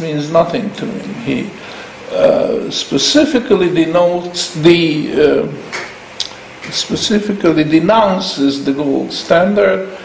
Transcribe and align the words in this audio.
means 0.00 0.30
nothing 0.30 0.70
to 0.74 0.86
him. 0.86 1.14
He 1.22 1.50
uh, 2.12 2.70
specifically 2.70 3.72
denotes 3.72 4.54
the 4.54 5.12
uh, 5.14 5.48
specifically 6.72 7.64
denounces 7.64 8.64
the 8.64 8.72
gold 8.72 9.12
standard 9.12 9.96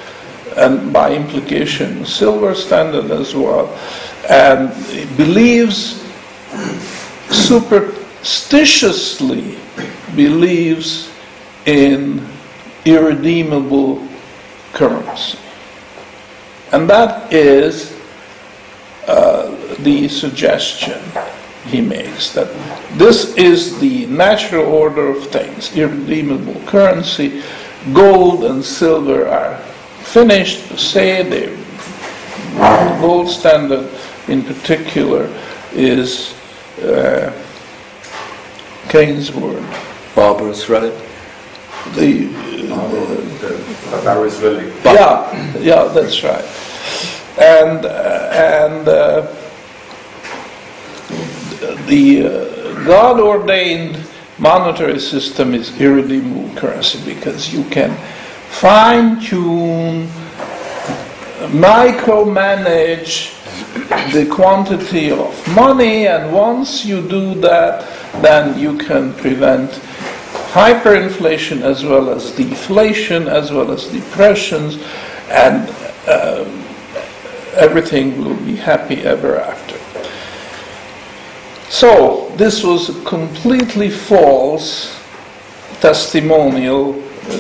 and 0.58 0.92
by 0.94 1.14
implication 1.14 2.04
silver 2.06 2.56
standard 2.56 3.12
as 3.12 3.36
well 3.36 3.68
and 4.30 4.70
believes 5.18 6.02
superstitiously 7.30 9.58
believes 10.16 11.10
in 11.66 12.26
irredeemable 12.86 14.08
currency 14.74 15.38
and 16.72 16.90
that 16.90 17.32
is 17.34 17.94
uh, 19.08 19.55
the 19.84 20.08
suggestion 20.08 21.02
he 21.66 21.82
makes 21.82 22.32
that 22.34 22.48
this 22.98 23.36
is 23.36 23.80
the 23.80 24.06
natural 24.08 24.66
order 24.66 25.08
of 25.10 25.28
things 25.28 25.76
irredeemable 25.76 26.60
currency 26.66 27.42
gold 27.94 28.44
and 28.46 28.64
silver 28.64 29.28
are 29.28 29.58
finished 30.04 30.78
say 30.78 31.24
the 31.24 31.66
gold 33.02 33.30
standard 33.30 33.90
in 34.28 34.44
particular 34.44 35.28
is 35.74 36.34
uh, 36.84 37.32
Keynes' 38.90 39.32
word 39.32 39.64
barbarous 40.16 40.70
right 40.70 40.94
the 41.94 42.30
uh, 42.72 44.04
barbarous 44.04 44.40
relic. 44.42 44.74
yeah 44.84 45.58
yeah 45.60 45.84
that's 45.86 46.24
right. 46.24 46.46
And 47.38 47.86
uh, 47.86 48.30
and 48.32 48.88
uh, 48.88 49.28
the 51.88 52.26
uh, 52.26 52.86
God 52.86 53.20
ordained 53.20 53.98
monetary 54.38 55.00
system 55.00 55.54
is 55.54 55.80
irredeemable 55.80 56.54
currency 56.56 57.00
because 57.06 57.54
you 57.54 57.64
can 57.66 57.96
fine 58.50 59.20
tune, 59.20 60.08
micromanage 61.52 63.32
the 64.14 64.26
quantity 64.32 65.12
of 65.12 65.56
money, 65.56 66.08
and 66.08 66.34
once 66.34 66.86
you 66.86 67.08
do 67.08 67.36
that, 67.42 67.86
then 68.22 68.58
you 68.58 68.78
can 68.78 69.14
prevent 69.14 69.70
hyperinflation 70.52 71.62
as 71.62 71.84
well 71.84 72.10
as 72.10 72.32
deflation, 72.32 73.28
as 73.28 73.52
well 73.52 73.72
as 73.72 73.88
depressions, 73.88 74.76
and 75.30 75.70
uh, 76.08 76.46
everything 77.56 78.18
will 78.24 78.38
be 78.46 78.56
happy 78.56 79.02
ever 79.02 79.38
after. 79.38 79.75
So, 81.70 82.32
this 82.38 82.64
was 82.64 82.90
a 82.90 83.04
completely 83.06 83.90
false 83.90 84.96
testimonial 85.82 86.94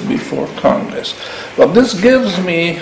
before 0.08 0.48
Congress. 0.58 1.16
But 1.56 1.73
this 1.73 2.00
gives 2.00 2.38
me 2.40 2.80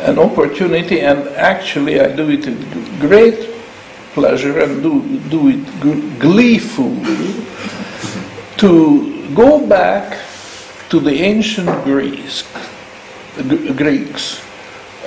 an 0.00 0.18
opportunity, 0.18 1.00
and 1.00 1.28
actually, 1.30 2.00
I 2.00 2.14
do 2.14 2.28
it 2.30 2.46
with 2.46 3.00
great 3.00 3.50
pleasure 4.12 4.60
and 4.60 4.82
do, 4.82 5.18
do 5.30 5.48
it 5.48 6.20
gleefully, 6.20 7.44
to 8.58 9.34
go 9.34 9.66
back 9.66 10.20
to 10.90 11.00
the 11.00 11.12
ancient 11.12 11.70
Greece, 11.84 12.44
Greeks, 13.76 14.40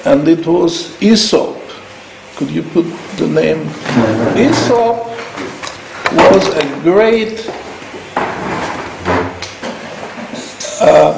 and 0.06 0.28
it 0.28 0.46
was 0.46 1.02
Aesop. 1.02 1.58
Could 2.36 2.50
you 2.50 2.64
put 2.64 2.86
the 3.18 3.28
name? 3.28 3.70
Aesop 4.36 5.17
was 6.13 6.47
a 6.55 6.81
great 6.81 7.50
uh, 10.81 11.17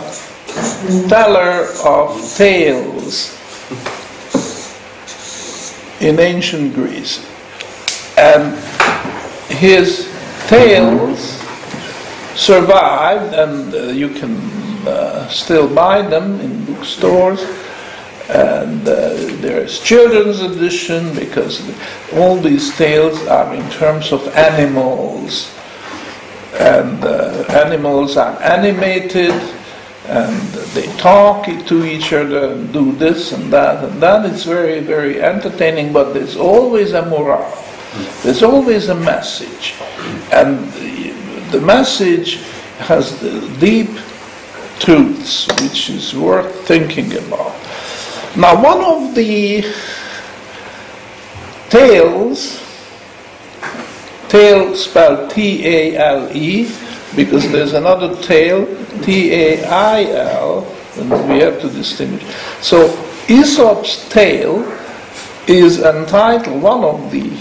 teller 1.07 1.67
of 1.85 2.35
tales 2.35 3.37
in 6.01 6.19
ancient 6.19 6.73
Greece. 6.73 7.25
And 8.17 8.57
his 9.49 10.09
tales 10.47 11.19
survived, 12.35 13.33
and 13.33 13.73
uh, 13.73 13.83
you 13.91 14.09
can 14.09 14.37
uh, 14.87 15.27
still 15.27 15.67
buy 15.73 16.01
them 16.01 16.39
in 16.39 16.65
bookstores. 16.65 17.41
And 18.29 18.87
uh, 18.87 19.15
there's 19.41 19.79
children's 19.79 20.41
edition 20.41 21.15
because 21.15 21.61
all 22.13 22.37
these 22.37 22.75
tales 22.77 23.25
are 23.25 23.55
in 23.55 23.67
terms 23.71 24.11
of 24.11 24.27
animals. 24.35 25.51
And 26.59 27.03
uh, 27.03 27.45
animals 27.49 28.17
are 28.17 28.39
animated 28.41 29.33
and 30.05 30.35
they 30.73 30.85
talk 30.97 31.45
to 31.45 31.85
each 31.85 32.13
other 32.13 32.53
and 32.53 32.71
do 32.71 32.91
this 32.93 33.31
and 33.31 33.51
that 33.51 33.83
and 33.83 34.01
that. 34.01 34.25
Is 34.25 34.43
very 34.43 34.79
very 34.79 35.21
entertaining 35.21 35.93
but 35.93 36.13
there's 36.13 36.35
always 36.35 36.93
a 36.93 37.05
morale. 37.05 37.65
There's 38.23 38.43
always 38.43 38.89
a 38.89 38.95
message. 38.95 39.75
And 40.31 40.71
the 41.51 41.61
message 41.61 42.43
has 42.77 43.19
the 43.19 43.41
deep 43.59 43.89
truths 44.79 45.47
which 45.61 45.89
is 45.89 46.15
worth 46.15 46.67
thinking 46.67 47.11
about 47.17 47.55
now 48.35 48.61
one 48.61 48.81
of 48.83 49.15
the 49.15 49.63
tales 51.69 52.63
tale 54.29 54.75
spelled 54.75 55.31
T-A-L-E 55.31 56.71
because 57.15 57.51
there's 57.51 57.73
another 57.73 58.15
tail 58.21 58.65
T-A-I-L, 59.01 60.75
and 60.97 61.29
we 61.29 61.39
have 61.39 61.59
to 61.61 61.69
distinguish. 61.69 62.23
So 62.61 62.87
Aesop's 63.27 64.07
tale 64.09 64.63
is 65.47 65.79
entitled, 65.81 66.61
one 66.61 66.83
of 66.83 67.11
the 67.11 67.31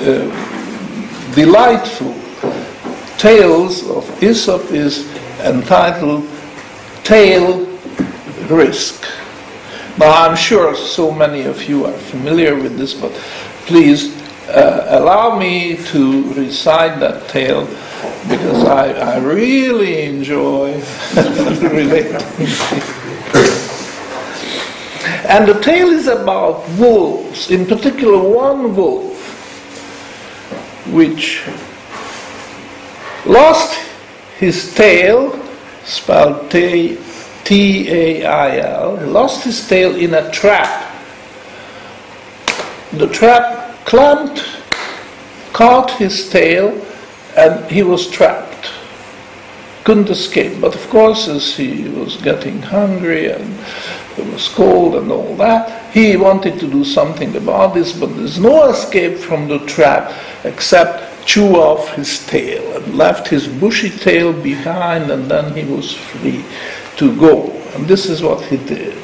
uh, 0.00 1.34
delightful 1.34 2.14
tales 3.18 3.88
of 3.90 4.22
Aesop 4.22 4.70
is 4.70 5.06
entitled 5.40 6.26
Tail 7.04 7.66
Risk. 8.48 9.04
Now 9.96 10.26
I'm 10.26 10.34
sure 10.34 10.74
so 10.74 11.12
many 11.12 11.42
of 11.42 11.68
you 11.68 11.84
are 11.84 11.92
familiar 11.92 12.56
with 12.56 12.76
this, 12.76 12.94
but 12.94 13.12
please 13.64 14.12
uh, 14.48 14.86
allow 14.88 15.38
me 15.38 15.76
to 15.92 16.34
recite 16.34 16.98
that 16.98 17.28
tale 17.28 17.64
because 18.28 18.64
I, 18.64 18.90
I 18.90 19.18
really 19.18 20.02
enjoy 20.02 20.72
relating. 21.62 22.16
and 25.30 25.46
the 25.46 25.60
tale 25.62 25.90
is 25.90 26.08
about 26.08 26.68
wolves, 26.70 27.52
in 27.52 27.64
particular 27.64 28.18
one 28.18 28.74
wolf, 28.74 29.14
which 30.92 31.44
lost 33.26 33.78
his 34.38 34.74
tail, 34.74 35.40
spelled 35.84 36.50
T 36.50 36.98
A 37.50 38.24
I 38.24 38.58
L, 38.58 38.96
lost 39.06 39.44
his 39.44 39.66
tail 39.68 39.94
in 39.96 40.14
a 40.14 40.30
trap. 40.30 40.92
The 42.92 43.08
trap 43.08 43.84
clamped, 43.84 44.44
caught 45.52 45.90
his 45.92 46.30
tail, 46.30 46.80
and 47.36 47.70
he 47.70 47.82
was 47.82 48.08
trapped. 48.08 48.70
Couldn't 49.84 50.10
escape. 50.10 50.60
But 50.60 50.74
of 50.74 50.88
course, 50.88 51.28
as 51.28 51.56
he 51.56 51.88
was 51.88 52.16
getting 52.16 52.62
hungry 52.62 53.30
and 53.30 53.58
it 54.16 54.32
was 54.32 54.48
cold 54.48 54.94
and 54.94 55.10
all 55.10 55.36
that, 55.36 55.92
he 55.92 56.16
wanted 56.16 56.58
to 56.60 56.70
do 56.70 56.84
something 56.84 57.36
about 57.36 57.74
this, 57.74 57.92
but 57.92 58.16
there's 58.16 58.38
no 58.38 58.70
escape 58.70 59.18
from 59.18 59.48
the 59.48 59.58
trap 59.66 60.12
except 60.44 61.26
chew 61.26 61.56
off 61.56 61.94
his 61.94 62.24
tail 62.26 62.76
and 62.76 62.94
left 62.96 63.28
his 63.28 63.48
bushy 63.48 63.90
tail 63.90 64.32
behind, 64.32 65.10
and 65.10 65.30
then 65.30 65.54
he 65.54 65.64
was 65.70 65.92
free 65.92 66.44
to 66.96 67.16
go. 67.16 67.50
And 67.74 67.86
this 67.86 68.06
is 68.06 68.22
what 68.22 68.44
he 68.44 68.56
did. 68.56 68.98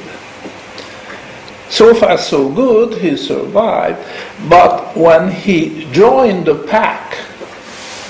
So 1.70 1.94
far, 1.94 2.18
so 2.18 2.48
good, 2.48 3.00
he 3.00 3.16
survived, 3.16 4.04
but 4.48 4.96
when 4.96 5.30
he 5.30 5.86
joined 5.92 6.46
the 6.46 6.56
pack, 6.66 7.16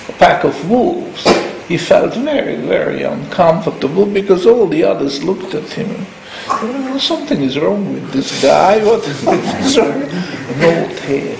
a 0.08 0.12
pack 0.12 0.44
of 0.44 0.70
wolves, 0.70 1.24
he 1.68 1.76
felt 1.76 2.14
very, 2.14 2.56
very 2.56 3.02
uncomfortable 3.02 4.06
because 4.06 4.46
all 4.46 4.66
the 4.66 4.82
others 4.82 5.22
looked 5.22 5.54
at 5.54 5.68
him. 5.70 6.06
Well, 6.48 6.98
something 6.98 7.42
is 7.42 7.58
wrong 7.58 7.92
with 7.92 8.10
this 8.12 8.42
guy. 8.42 8.82
What 8.82 9.06
is 9.06 9.20
this? 9.24 9.76
no 9.76 10.96
tail. 10.96 11.38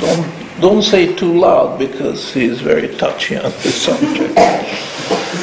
Don't 0.00 0.37
don't 0.60 0.82
say 0.82 1.14
too 1.14 1.38
loud 1.38 1.78
because 1.78 2.32
he 2.32 2.44
is 2.44 2.60
very 2.60 2.88
touchy 2.96 3.36
on 3.36 3.50
this 3.62 3.82
subject. 3.86 4.38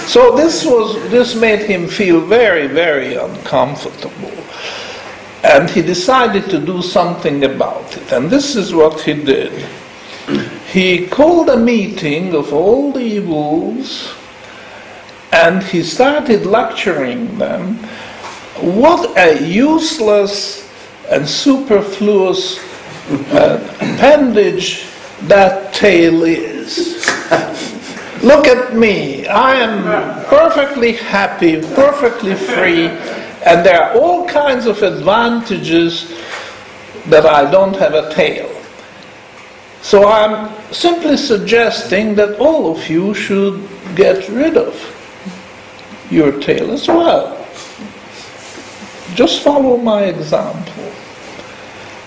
So 0.07 0.35
this 0.35 0.65
was 0.65 0.95
this 1.09 1.35
made 1.35 1.62
him 1.62 1.88
feel 1.88 2.21
very, 2.21 2.67
very 2.67 3.15
uncomfortable. 3.15 4.31
And 5.44 5.69
he 5.69 5.81
decided 5.81 6.50
to 6.50 6.59
do 6.59 6.81
something 6.81 7.44
about 7.44 7.95
it. 7.97 8.12
And 8.12 8.29
this 8.29 8.56
is 8.56 8.73
what 8.73 9.01
he 9.01 9.13
did. 9.13 9.51
He 10.71 11.07
called 11.07 11.50
a 11.50 11.57
meeting 11.57 12.33
of 12.33 12.51
all 12.51 12.91
the 12.91 13.19
wolves 13.19 14.13
and 15.31 15.62
he 15.63 15.83
started 15.83 16.45
lecturing 16.45 17.38
them 17.38 17.75
what 18.62 19.15
a 19.17 19.45
useless 19.45 20.69
and 21.12 21.27
superfluous 21.27 22.57
uh, 23.33 23.59
appendage 23.75 24.85
that 25.23 25.73
tail 25.73 26.23
is. 26.23 27.06
Look 28.23 28.47
at 28.47 28.75
me. 28.75 29.27
I 29.27 29.56
am 29.56 30.25
perfectly 30.25 30.94
happy, 30.94 31.62
perfectly 31.75 32.35
free, 32.35 32.88
and 33.45 33.65
there 33.65 33.81
are 33.81 33.97
all 34.00 34.27
kinds 34.27 34.65
of 34.65 34.81
advantages 34.81 36.12
that 37.07 37.25
I 37.25 37.50
don't 37.51 37.75
have 37.75 37.94
a 37.94 38.12
tail. 38.13 38.50
So 39.81 40.07
I'm 40.07 40.51
simply 40.73 41.17
suggesting 41.17 42.15
that 42.15 42.39
all 42.39 42.71
of 42.71 42.89
you 42.89 43.13
should 43.13 43.67
get 43.95 44.27
rid 44.29 44.57
of 44.57 44.73
your 46.09 46.39
tail 46.41 46.71
as 46.71 46.88
well. 46.88 47.45
Just 49.13 49.44
follow 49.44 49.77
my 49.77 50.06
example. 50.06 50.75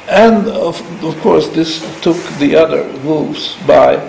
And 0.09 0.49
of, 0.49 0.81
of 1.05 1.19
course, 1.21 1.49
this 1.49 1.81
took 2.01 2.17
the 2.39 2.57
other 2.57 2.89
wolves 3.01 3.57
by 3.67 4.01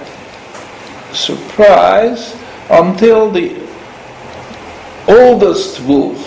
surprise 1.12 2.38
until 2.70 3.30
the 3.30 3.62
oldest 5.10 5.82
wolf 5.82 6.18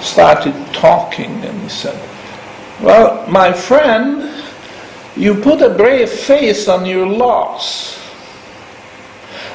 started 0.00 0.54
talking 0.72 1.30
and 1.44 1.60
he 1.62 1.68
said, 1.68 2.00
Well, 2.80 3.26
my 3.28 3.52
friend, 3.52 4.42
you 5.16 5.34
put 5.34 5.60
a 5.60 5.70
brave 5.70 6.10
face 6.10 6.66
on 6.66 6.86
your 6.86 7.06
loss. 7.06 8.00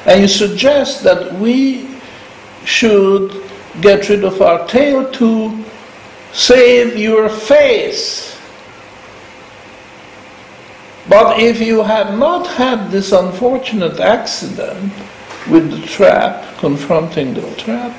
And 0.06 0.22
you 0.22 0.28
suggest 0.28 1.02
that 1.02 1.34
we 1.34 1.88
should 2.64 3.42
get 3.80 4.08
rid 4.08 4.24
of 4.24 4.40
our 4.40 4.66
tail 4.68 5.10
to 5.12 5.64
save 6.32 6.96
your 6.96 7.28
face. 7.28 8.37
But 11.08 11.40
if 11.40 11.60
you 11.60 11.82
had 11.82 12.18
not 12.18 12.46
had 12.46 12.90
this 12.90 13.12
unfortunate 13.12 13.98
accident 13.98 14.92
with 15.48 15.70
the 15.70 15.86
trap, 15.86 16.44
confronting 16.58 17.32
the 17.32 17.54
trap, 17.56 17.96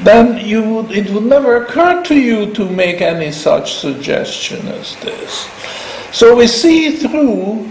then 0.00 0.44
you 0.44 0.62
would, 0.62 0.90
it 0.92 1.08
would 1.10 1.24
never 1.24 1.64
occur 1.64 2.02
to 2.04 2.18
you 2.18 2.52
to 2.54 2.68
make 2.68 3.00
any 3.00 3.32
such 3.32 3.74
suggestion 3.74 4.66
as 4.68 4.96
this. 4.96 5.48
So 6.12 6.36
we 6.36 6.46
see 6.46 6.96
through 6.96 7.70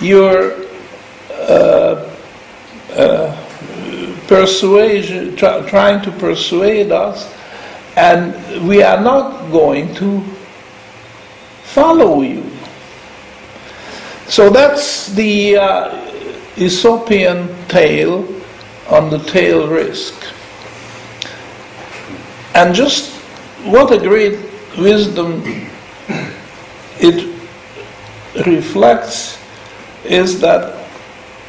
your 0.00 0.52
uh, 1.32 2.10
uh, 2.92 3.44
persuasion, 4.26 5.36
try, 5.36 5.66
trying 5.68 6.02
to 6.02 6.10
persuade 6.12 6.92
us, 6.92 7.32
and 7.96 8.34
we 8.68 8.82
are 8.82 9.00
not 9.00 9.50
going 9.50 9.94
to 9.94 10.20
follow 11.62 12.22
you. 12.22 12.53
So 14.28 14.50
that's 14.50 15.08
the 15.08 15.56
uh, 15.56 15.90
Aesopian 16.56 17.68
tale 17.68 18.26
on 18.88 19.10
the 19.10 19.18
tail 19.18 19.68
risk. 19.68 20.14
And 22.54 22.74
just 22.74 23.10
what 23.64 23.92
a 23.92 23.98
great 23.98 24.38
wisdom 24.78 25.42
it 27.00 27.34
reflects 28.46 29.38
is 30.04 30.40
that 30.40 30.88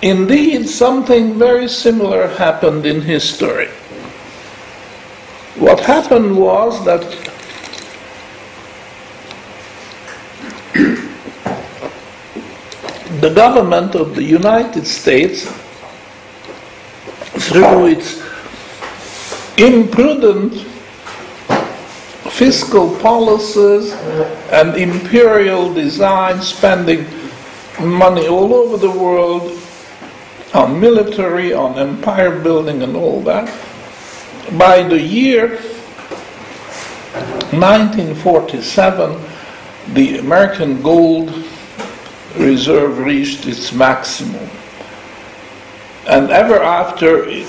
indeed 0.01 0.67
something 0.67 1.37
very 1.37 1.67
similar 1.67 2.27
happened 2.27 2.85
in 2.85 3.01
history. 3.01 3.67
What 5.57 5.79
happened 5.79 6.37
was 6.37 6.83
that 6.85 7.01
the 13.21 13.33
government 13.33 13.95
of 13.95 14.15
the 14.15 14.23
United 14.23 14.85
States, 14.85 15.45
through 17.47 17.87
its 17.87 18.21
imprudent 19.57 20.53
fiscal 22.31 22.95
policies 22.99 23.93
and 24.51 24.75
imperial 24.75 25.73
design, 25.73 26.41
spending 26.41 27.05
money 27.81 28.27
all 28.27 28.53
over 28.53 28.77
the 28.77 28.91
world 28.91 29.57
on 30.53 30.79
military, 30.79 31.53
on 31.53 31.77
empire 31.77 32.39
building, 32.39 32.81
and 32.83 32.95
all 32.95 33.21
that. 33.21 33.47
By 34.57 34.83
the 34.83 34.99
year 34.99 35.59
1947, 37.51 39.21
the 39.93 40.17
American 40.17 40.81
gold 40.81 41.44
reserve 42.37 42.99
reached 42.99 43.45
its 43.45 43.71
maximum. 43.73 44.49
And 46.07 46.29
ever 46.29 46.61
after, 46.61 47.25
it 47.25 47.47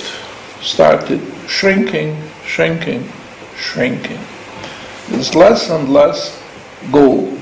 started 0.61 1.21
shrinking, 1.47 2.21
shrinking, 2.43 3.07
shrinking. 3.55 4.19
There's 5.09 5.35
less 5.35 5.69
and 5.69 5.93
less 5.93 6.41
gold. 6.91 7.39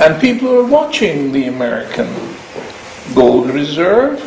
And 0.00 0.20
people 0.20 0.54
are 0.58 0.64
watching 0.64 1.32
the 1.32 1.46
American 1.46 2.12
gold 3.14 3.50
reserve 3.50 4.20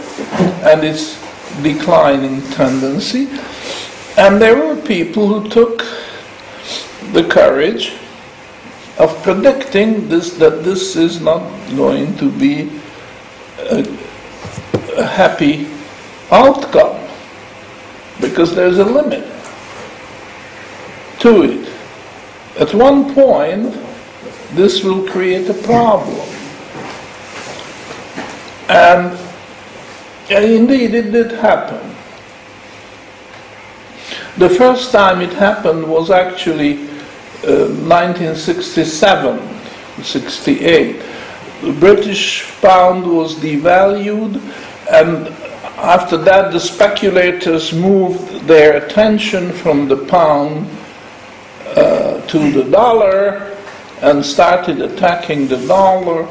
and 0.63 0.83
its 0.83 1.21
declining 1.62 2.41
tendency. 2.51 3.27
And 4.17 4.41
there 4.41 4.56
were 4.56 4.81
people 4.81 5.27
who 5.27 5.50
took 5.50 5.79
the 7.12 7.27
courage 7.29 7.94
of 8.97 9.21
predicting 9.24 10.07
this 10.07 10.38
that 10.38 10.63
this 10.63 10.95
is 10.95 11.19
not 11.21 11.42
going 11.75 12.15
to 12.18 12.31
be 12.31 12.69
a, 13.59 13.86
a 14.97 15.06
happy 15.06 15.68
outcome 16.31 16.97
because 18.21 18.56
there's 18.56 18.77
a 18.77 18.86
limit 18.86 19.24
to 21.19 21.44
it. 21.44 21.69
At 22.59 22.74
one 22.74 23.13
point, 23.13 23.75
this 24.53 24.83
will 24.83 25.07
create 25.09 25.50
a 25.50 25.53
problem. 25.53 26.27
And, 28.69 29.17
and 30.29 30.46
indeed, 30.46 30.93
it 30.93 31.12
did 31.12 31.31
happen. 31.31 31.81
The 34.38 34.50
first 34.50 34.91
time 34.91 35.22
it 35.22 35.34
happened 35.34 35.88
was 35.88 36.10
actually 36.10 36.88
1967, 37.44 39.39
uh, 39.39 40.04
68. 40.04 41.04
The 41.62 41.74
British 41.74 42.51
pound 42.62 43.06
was 43.06 43.36
devalued, 43.36 44.42
and 44.92 45.27
after 45.77 46.18
that, 46.18 46.51
the 46.51 46.60
speculators 46.60 47.74
moved 47.74 48.48
their 48.48 48.77
attention 48.77 49.51
from 49.51 49.88
the 49.88 49.98
pound 49.98 50.70
uh, 51.75 52.22
to 52.27 52.51
the 52.51 52.63
dollar 52.70 53.56
and 54.01 54.25
started 54.25 54.82
attacking 54.82 55.48
the 55.48 55.58
dollar, 55.68 56.27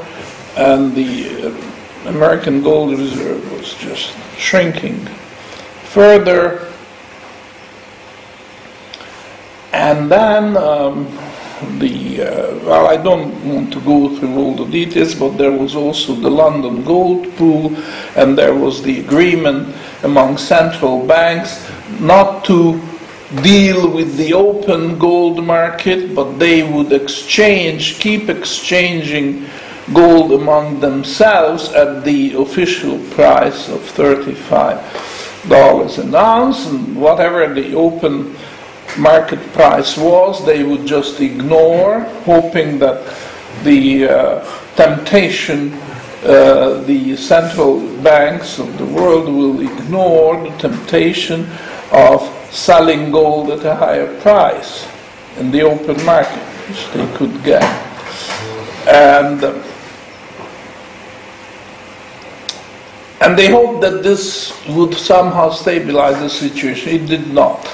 and 0.56 0.94
the 0.94 1.48
uh, 1.48 2.08
American 2.08 2.62
gold 2.62 2.98
reserve 2.98 3.50
was 3.52 3.74
just 3.74 4.14
shrinking 4.36 4.98
further 5.94 6.73
and 9.74 10.10
then 10.10 10.56
um, 10.56 11.04
the, 11.80 12.22
uh, 12.22 12.54
well, 12.64 12.86
I 12.86 12.96
don't 12.96 13.34
want 13.44 13.72
to 13.72 13.80
go 13.80 14.16
through 14.16 14.36
all 14.36 14.54
the 14.54 14.66
details, 14.66 15.16
but 15.16 15.36
there 15.36 15.50
was 15.50 15.74
also 15.74 16.14
the 16.14 16.30
London 16.30 16.84
Gold 16.84 17.36
Pool, 17.36 17.74
and 18.14 18.38
there 18.38 18.54
was 18.54 18.84
the 18.84 19.00
agreement 19.00 19.74
among 20.04 20.38
central 20.38 21.04
banks 21.04 21.68
not 21.98 22.44
to 22.44 22.80
deal 23.42 23.90
with 23.90 24.16
the 24.16 24.32
open 24.32 24.96
gold 24.96 25.44
market, 25.44 26.14
but 26.14 26.38
they 26.38 26.62
would 26.62 26.92
exchange, 26.92 27.98
keep 27.98 28.28
exchanging 28.28 29.44
gold 29.92 30.30
among 30.32 30.78
themselves 30.78 31.72
at 31.72 32.04
the 32.04 32.32
official 32.34 33.00
price 33.10 33.68
of 33.68 33.80
$35 33.80 35.98
an 35.98 36.14
ounce, 36.14 36.66
and 36.68 36.94
whatever 36.94 37.52
the 37.52 37.74
open 37.74 38.36
market 38.98 39.40
price 39.52 39.96
was, 39.96 40.44
they 40.44 40.62
would 40.62 40.86
just 40.86 41.20
ignore, 41.20 42.00
hoping 42.24 42.78
that 42.78 43.04
the 43.62 44.08
uh, 44.08 44.60
temptation, 44.76 45.72
uh, 46.24 46.82
the 46.86 47.16
central 47.16 47.80
banks 48.02 48.58
of 48.58 48.76
the 48.78 48.86
world 48.86 49.26
will 49.26 49.60
ignore 49.60 50.42
the 50.42 50.56
temptation 50.58 51.48
of 51.92 52.22
selling 52.50 53.10
gold 53.10 53.50
at 53.50 53.64
a 53.64 53.74
higher 53.74 54.20
price. 54.20 54.86
in 55.38 55.50
the 55.50 55.62
open 55.62 56.02
market, 56.04 56.42
which 56.68 56.86
they 56.92 57.16
could 57.16 57.42
get. 57.42 57.62
And 58.86 59.42
and 63.20 63.38
they 63.38 63.50
hoped 63.50 63.80
that 63.80 64.02
this 64.02 64.52
would 64.68 64.94
somehow 64.94 65.50
stabilize 65.50 66.18
the 66.18 66.28
situation. 66.28 66.92
It 66.92 67.06
did 67.06 67.32
not. 67.32 67.66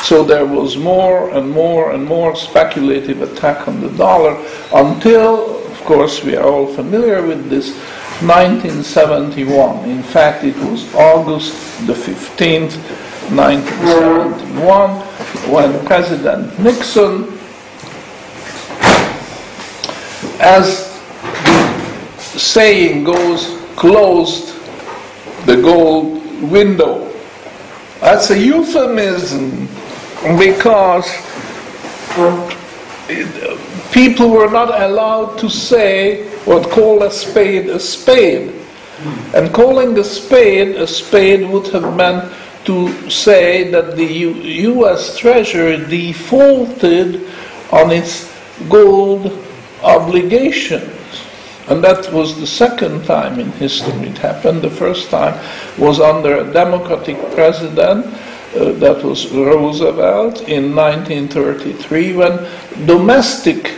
So 0.00 0.24
there 0.24 0.46
was 0.46 0.76
more 0.76 1.30
and 1.30 1.50
more 1.50 1.92
and 1.92 2.04
more 2.04 2.34
speculative 2.36 3.22
attack 3.22 3.68
on 3.68 3.80
the 3.80 3.90
dollar 3.90 4.36
until, 4.72 5.64
of 5.66 5.80
course, 5.84 6.22
we 6.24 6.36
are 6.36 6.44
all 6.44 6.66
familiar 6.66 7.26
with 7.26 7.48
this, 7.48 7.74
1971. 8.20 9.88
In 9.88 10.02
fact, 10.02 10.44
it 10.44 10.56
was 10.56 10.94
August 10.94 11.54
the 11.86 11.92
15th, 11.92 12.76
1971, 13.30 15.00
when 15.50 15.86
President 15.86 16.58
Nixon, 16.60 17.38
as 20.40 20.92
the 22.32 22.38
saying 22.38 23.04
goes, 23.04 23.58
closed 23.76 24.54
the 25.46 25.56
gold 25.56 26.22
window. 26.42 27.12
That's 28.00 28.30
a 28.30 28.38
euphemism 28.38 29.68
because 30.38 31.06
people 33.92 34.30
were 34.30 34.50
not 34.50 34.80
allowed 34.82 35.38
to 35.38 35.48
say 35.48 36.28
what 36.44 36.70
call 36.70 37.02
a 37.02 37.10
spade 37.10 37.68
a 37.68 37.78
spade. 37.80 38.52
And 39.34 39.52
calling 39.52 39.98
a 39.98 40.04
spade 40.04 40.76
a 40.76 40.86
spade 40.86 41.48
would 41.48 41.66
have 41.68 41.96
meant 41.96 42.32
to 42.64 43.10
say 43.10 43.68
that 43.70 43.96
the 43.96 44.04
U- 44.04 44.78
US 44.80 45.16
Treasury 45.18 45.78
defaulted 45.88 47.26
on 47.72 47.90
its 47.90 48.30
gold 48.68 49.36
obligations. 49.82 50.92
And 51.68 51.82
that 51.82 52.12
was 52.12 52.38
the 52.38 52.46
second 52.46 53.04
time 53.04 53.40
in 53.40 53.50
history 53.52 54.08
it 54.08 54.18
happened. 54.18 54.62
The 54.62 54.70
first 54.70 55.10
time 55.10 55.34
was 55.78 55.98
under 56.00 56.38
a 56.38 56.52
Democratic 56.52 57.18
president, 57.32 58.06
uh, 58.54 58.72
that 58.72 59.02
was 59.02 59.30
Roosevelt, 59.30 60.46
in 60.48 60.74
1933, 60.74 62.14
when 62.14 62.38
domestic 62.86 63.74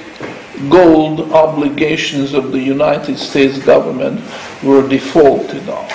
gold 0.69 1.33
obligations 1.33 2.35
of 2.35 2.53
the 2.53 2.61
United 2.61 3.19
States 3.19 3.59
government 3.59 4.21
were 4.63 4.87
defaulted 4.89 5.69
on. 5.69 5.91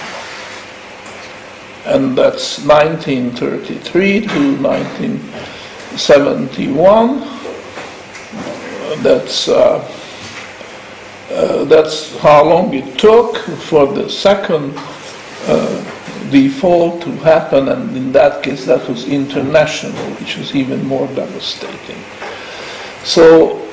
And 1.85 2.17
that's 2.17 2.59
1933 2.65 4.27
to 4.27 4.57
1971. 4.61 7.19
That's 9.03 9.47
uh, 9.47 9.79
uh, 11.31 11.63
that's 11.65 12.17
how 12.19 12.43
long 12.43 12.73
it 12.73 12.97
took 12.97 13.37
for 13.37 13.85
the 13.93 14.09
second 14.09 14.73
uh, 15.45 15.88
default 16.31 17.01
to 17.03 17.11
happen, 17.17 17.67
and 17.69 17.95
in 17.95 18.11
that 18.13 18.43
case, 18.43 18.65
that 18.65 18.87
was 18.87 19.07
international, 19.07 19.93
which 20.15 20.37
was 20.37 20.55
even 20.55 20.85
more 20.85 21.07
devastating. 21.07 22.01
So, 23.03 23.67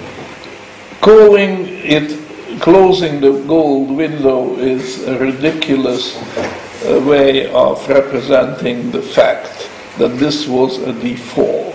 calling 1.01 1.67
it 1.69 2.27
closing 2.61 3.21
the 3.21 3.43
gold 3.47 3.91
window 3.91 4.57
is 4.57 5.07
a 5.07 5.19
ridiculous 5.19 6.17
uh, 6.17 7.03
way 7.07 7.51
of 7.53 7.87
representing 7.89 8.91
the 8.91 9.03
fact 9.03 9.69
that 9.99 10.19
this 10.19 10.47
was 10.47 10.79
a 10.79 10.93
default. 10.95 11.75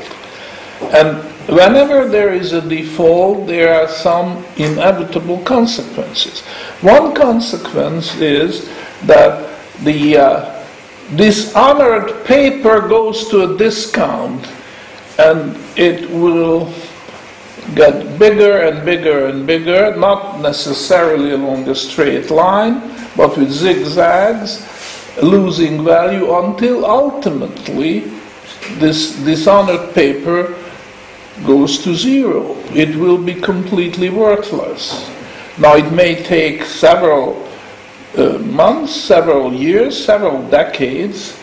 And 0.93 1.17
whenever 1.47 2.07
there 2.07 2.33
is 2.33 2.53
a 2.53 2.61
default, 2.61 3.47
there 3.47 3.73
are 3.73 3.87
some 3.87 4.43
inevitable 4.57 5.39
consequences. 5.43 6.41
One 6.81 7.13
consequence 7.13 8.15
is 8.15 8.69
that 9.03 9.49
the 9.83 10.17
uh, 10.17 10.60
dishonored 11.15 12.25
paper 12.25 12.87
goes 12.87 13.27
to 13.29 13.53
a 13.53 13.57
discount 13.57 14.47
and 15.19 15.57
it 15.77 16.09
will 16.09 16.73
get 17.75 18.17
bigger 18.17 18.61
and 18.61 18.85
bigger 18.85 19.27
and 19.27 19.45
bigger, 19.45 19.95
not 19.95 20.39
necessarily 20.41 21.31
along 21.31 21.67
a 21.69 21.75
straight 21.75 22.31
line, 22.31 22.81
but 23.15 23.37
with 23.37 23.51
zigzags, 23.51 24.67
losing 25.21 25.83
value 25.83 26.35
until 26.39 26.85
ultimately 26.85 28.11
this 28.79 29.15
dishonored 29.23 29.93
paper 29.93 30.55
goes 31.45 31.83
to 31.83 31.95
zero. 31.95 32.55
It 32.73 32.95
will 32.95 33.17
be 33.17 33.35
completely 33.35 34.09
worthless. 34.09 35.09
Now, 35.57 35.75
it 35.75 35.91
may 35.91 36.15
take 36.23 36.63
several 36.63 37.50
uh, 38.17 38.37
months, 38.39 38.95
several 38.95 39.53
years, 39.53 40.05
several 40.05 40.41
decades, 40.49 41.37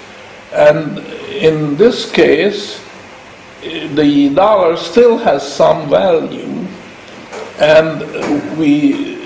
and 0.52 0.98
in 1.32 1.76
this 1.76 2.10
case, 2.10 2.84
the 3.62 4.30
dollar 4.34 4.76
still 4.76 5.18
has 5.18 5.42
some 5.42 5.88
value, 5.88 6.66
and 7.58 8.00
we 8.58 9.18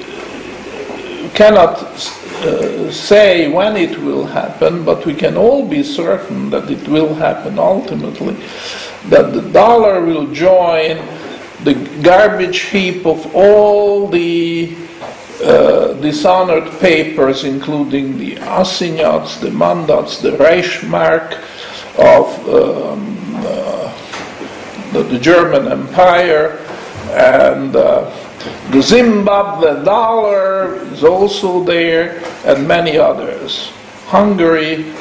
cannot 1.35 1.83
uh, 1.83 2.91
say 2.91 3.49
when 3.49 3.77
it 3.77 3.97
will 3.99 4.27
happen, 4.27 4.85
but 4.85 5.05
we 5.07 5.15
can 5.15 5.37
all 5.37 5.67
be 5.69 5.83
certain 5.83 6.51
that 6.51 6.71
it 6.71 6.87
will 6.89 7.15
happen 7.15 7.59
ultimately 7.59 8.37
that 9.09 9.33
the 9.33 9.43
dollar 9.51 10.05
will 10.05 10.27
join 10.33 10.97
the 11.65 11.75
garbage 12.03 12.61
heap 12.61 13.07
of 13.07 13.35
all 13.35 14.09
the 14.09 14.75
uh, 15.43 15.95
dishonored 15.95 16.71
papers, 16.79 17.45
including 17.45 18.19
the 18.19 18.37
assignats, 18.37 19.39
the 19.41 19.51
mandats, 19.51 20.21
the 20.21 20.33
Reichsmark 20.33 21.39
of 21.99 22.49
um, 22.49 23.17
uh, 23.37 24.93
the, 24.93 25.03
the, 25.03 25.19
German 25.19 25.71
Empire, 25.71 26.59
and 27.11 27.75
uh, 27.77 28.11
the 28.71 28.81
Zimbabwe 28.81 29.85
dollar 29.85 30.77
is 30.93 31.05
also 31.05 31.65
there, 31.65 32.23
and 32.45 32.67
many 32.67 32.97
others. 32.97 33.71
Hungary, 34.07 34.93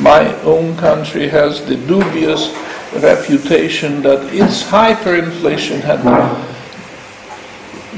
my 0.00 0.34
own 0.42 0.76
country, 0.76 1.28
has 1.28 1.64
the 1.66 1.76
dubious 1.76 2.54
reputation 2.94 4.02
that 4.02 4.22
its 4.34 4.62
hyperinflation 4.62 5.80
had 5.80 6.04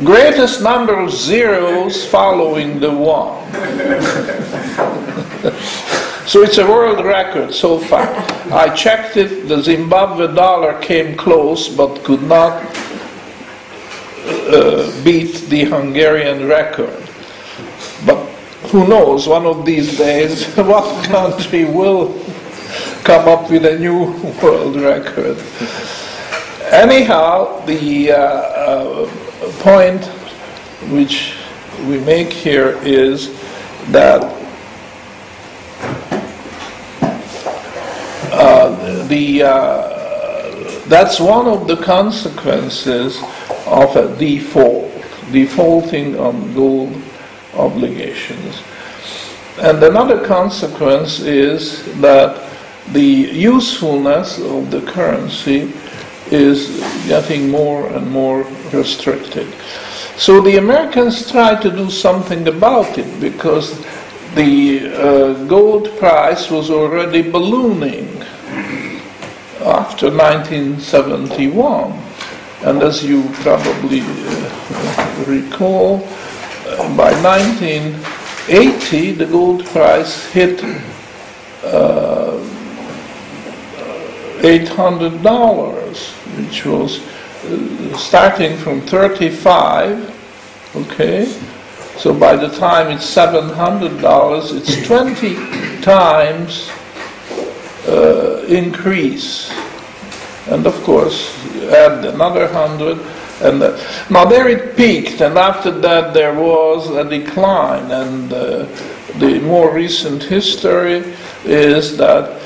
greatest 0.04 0.62
number 0.62 0.94
of 0.94 1.10
zeros 1.10 2.06
following 2.06 2.80
the 2.80 2.90
one. 2.90 3.52
so 6.26 6.42
it's 6.42 6.58
a 6.58 6.66
world 6.66 7.04
record 7.04 7.54
so 7.54 7.78
far. 7.78 8.06
I 8.52 8.74
checked 8.74 9.16
it, 9.16 9.48
the 9.48 9.62
Zimbabwe 9.62 10.34
dollar 10.34 10.78
came 10.80 11.16
close 11.16 11.68
but 11.68 12.02
could 12.04 12.22
not 12.22 12.62
uh, 14.26 15.04
beat 15.04 15.34
the 15.48 15.64
Hungarian 15.64 16.46
record. 16.46 17.02
But 18.04 18.26
who 18.70 18.86
knows, 18.86 19.26
one 19.26 19.46
of 19.46 19.64
these 19.64 19.96
days, 19.96 20.44
what 20.56 21.04
country 21.06 21.64
will 21.64 22.12
come 23.04 23.28
up 23.28 23.50
with 23.50 23.64
a 23.64 23.78
new 23.78 24.04
world 24.42 24.76
record. 24.76 25.38
Anyhow, 26.72 27.64
the 27.64 28.10
uh, 28.10 28.16
uh, 28.16 29.25
point 29.60 30.04
which 30.90 31.36
we 31.86 31.98
make 32.00 32.32
here 32.32 32.78
is 32.82 33.36
that 33.90 34.22
uh, 38.32 39.06
the 39.08 39.42
uh, 39.42 39.96
that's 40.88 41.18
one 41.18 41.46
of 41.46 41.66
the 41.66 41.76
consequences 41.76 43.20
of 43.66 43.96
a 43.96 44.16
default, 44.18 44.92
defaulting 45.32 46.18
on 46.18 46.54
gold 46.54 46.94
obligations. 47.54 48.62
And 49.58 49.82
another 49.82 50.24
consequence 50.24 51.18
is 51.18 51.82
that 52.00 52.50
the 52.92 53.00
usefulness 53.02 54.38
of 54.38 54.70
the 54.70 54.82
currency 54.82 55.72
is 56.30 56.80
getting 57.06 57.48
more 57.50 57.86
and 57.88 58.10
more 58.10 58.42
restricted. 58.72 59.46
So 60.16 60.40
the 60.40 60.56
Americans 60.56 61.30
tried 61.30 61.60
to 61.62 61.70
do 61.70 61.90
something 61.90 62.48
about 62.48 62.98
it 62.98 63.20
because 63.20 63.78
the 64.34 64.88
uh, 64.88 65.44
gold 65.44 65.96
price 65.98 66.50
was 66.50 66.70
already 66.70 67.22
ballooning 67.22 68.22
after 69.60 70.10
1971. 70.10 71.92
And 72.64 72.82
as 72.82 73.04
you 73.04 73.28
probably 73.42 74.00
uh, 74.00 75.24
recall, 75.26 76.02
uh, 76.66 76.96
by 76.96 77.12
1980 77.22 79.12
the 79.12 79.26
gold 79.26 79.64
price 79.66 80.24
hit 80.32 80.62
$800, 84.46 86.15
which 86.36 86.64
was 86.64 87.00
uh, 87.44 87.96
starting 87.96 88.56
from 88.56 88.80
35, 88.82 90.76
okay? 90.76 91.26
So 91.96 92.12
by 92.12 92.36
the 92.36 92.48
time 92.48 92.90
it's 92.90 93.06
$700, 93.14 94.56
it's 94.56 94.86
20 94.86 95.80
times 95.82 96.70
uh, 97.88 98.44
increase. 98.48 99.50
And 100.48 100.66
of 100.66 100.74
course, 100.84 101.32
you 101.54 101.70
add 101.70 102.04
another 102.04 102.46
100, 102.46 102.98
and 103.42 103.62
uh, 103.62 103.82
now 104.10 104.24
there 104.24 104.48
it 104.48 104.76
peaked, 104.76 105.20
and 105.20 105.36
after 105.38 105.70
that 105.70 106.14
there 106.14 106.34
was 106.34 106.90
a 106.90 107.04
decline, 107.04 107.90
and 107.90 108.32
uh, 108.32 108.66
the 109.18 109.40
more 109.40 109.72
recent 109.72 110.22
history 110.22 111.02
is 111.44 111.96
that 111.96 112.40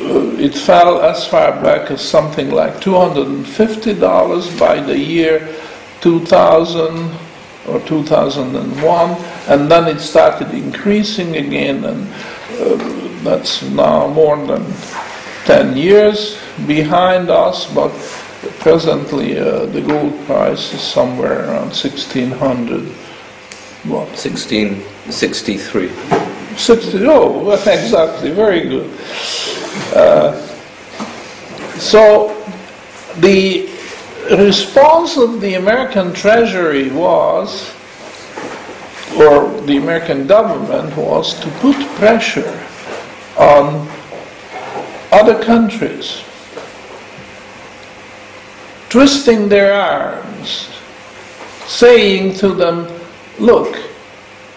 it 0.38 0.54
fell 0.54 1.00
as 1.00 1.26
far 1.26 1.52
back 1.62 1.90
as 1.90 2.00
something 2.00 2.50
like 2.50 2.80
$250 2.80 4.58
by 4.58 4.80
the 4.80 4.98
year 4.98 5.54
2000 6.00 7.10
or 7.68 7.80
2001, 7.80 9.10
and 9.48 9.70
then 9.70 9.86
it 9.86 10.00
started 10.00 10.54
increasing 10.54 11.36
again, 11.36 11.84
and 11.84 12.08
uh, 12.58 12.76
that's 13.22 13.60
now 13.62 14.08
more 14.08 14.36
than 14.46 14.64
10 15.44 15.76
years 15.76 16.38
behind 16.66 17.28
us, 17.30 17.66
but 17.74 17.90
presently 18.60 19.38
uh, 19.38 19.66
the 19.66 19.82
gold 19.82 20.18
price 20.24 20.72
is 20.72 20.80
somewhere 20.80 21.44
around 21.44 21.74
1600 21.74 22.86
what 23.84 24.08
1663. 24.08 26.29
60 26.60 27.06
oh 27.06 27.50
exactly. 27.66 28.30
Very 28.30 28.68
good. 28.68 28.90
Uh, 29.94 30.34
so 31.78 32.36
the 33.18 33.68
response 34.30 35.16
of 35.16 35.40
the 35.40 35.54
American 35.54 36.12
Treasury 36.12 36.90
was 36.90 37.74
or 39.16 39.50
the 39.62 39.76
American 39.76 40.26
government 40.26 40.96
was 40.96 41.38
to 41.40 41.50
put 41.58 41.76
pressure 41.96 42.66
on 43.36 43.88
other 45.10 45.42
countries 45.42 46.22
twisting 48.90 49.48
their 49.48 49.72
arms, 49.72 50.68
saying 51.66 52.34
to 52.34 52.48
them, 52.48 52.88
Look, 53.38 53.78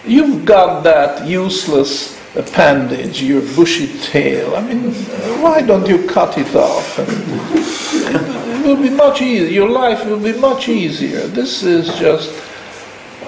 you've 0.06 0.46
got 0.46 0.84
that 0.84 1.28
useless 1.28 2.20
appendage, 2.36 3.22
your 3.22 3.42
bushy 3.56 3.88
tail. 4.00 4.56
I 4.56 4.62
mean, 4.62 4.94
why 5.42 5.62
don't 5.62 5.88
you 5.88 6.08
cut 6.08 6.38
it 6.38 6.56
off? 6.56 6.98
it 7.00 8.66
will 8.66 8.82
be 8.82 8.90
much 8.90 9.22
easier. 9.22 9.50
Your 9.50 9.70
life 9.70 10.06
will 10.06 10.20
be 10.20 10.34
much 10.34 10.70
easier. 10.70 11.28
This 11.28 11.64
is 11.64 11.88
just 11.96 12.32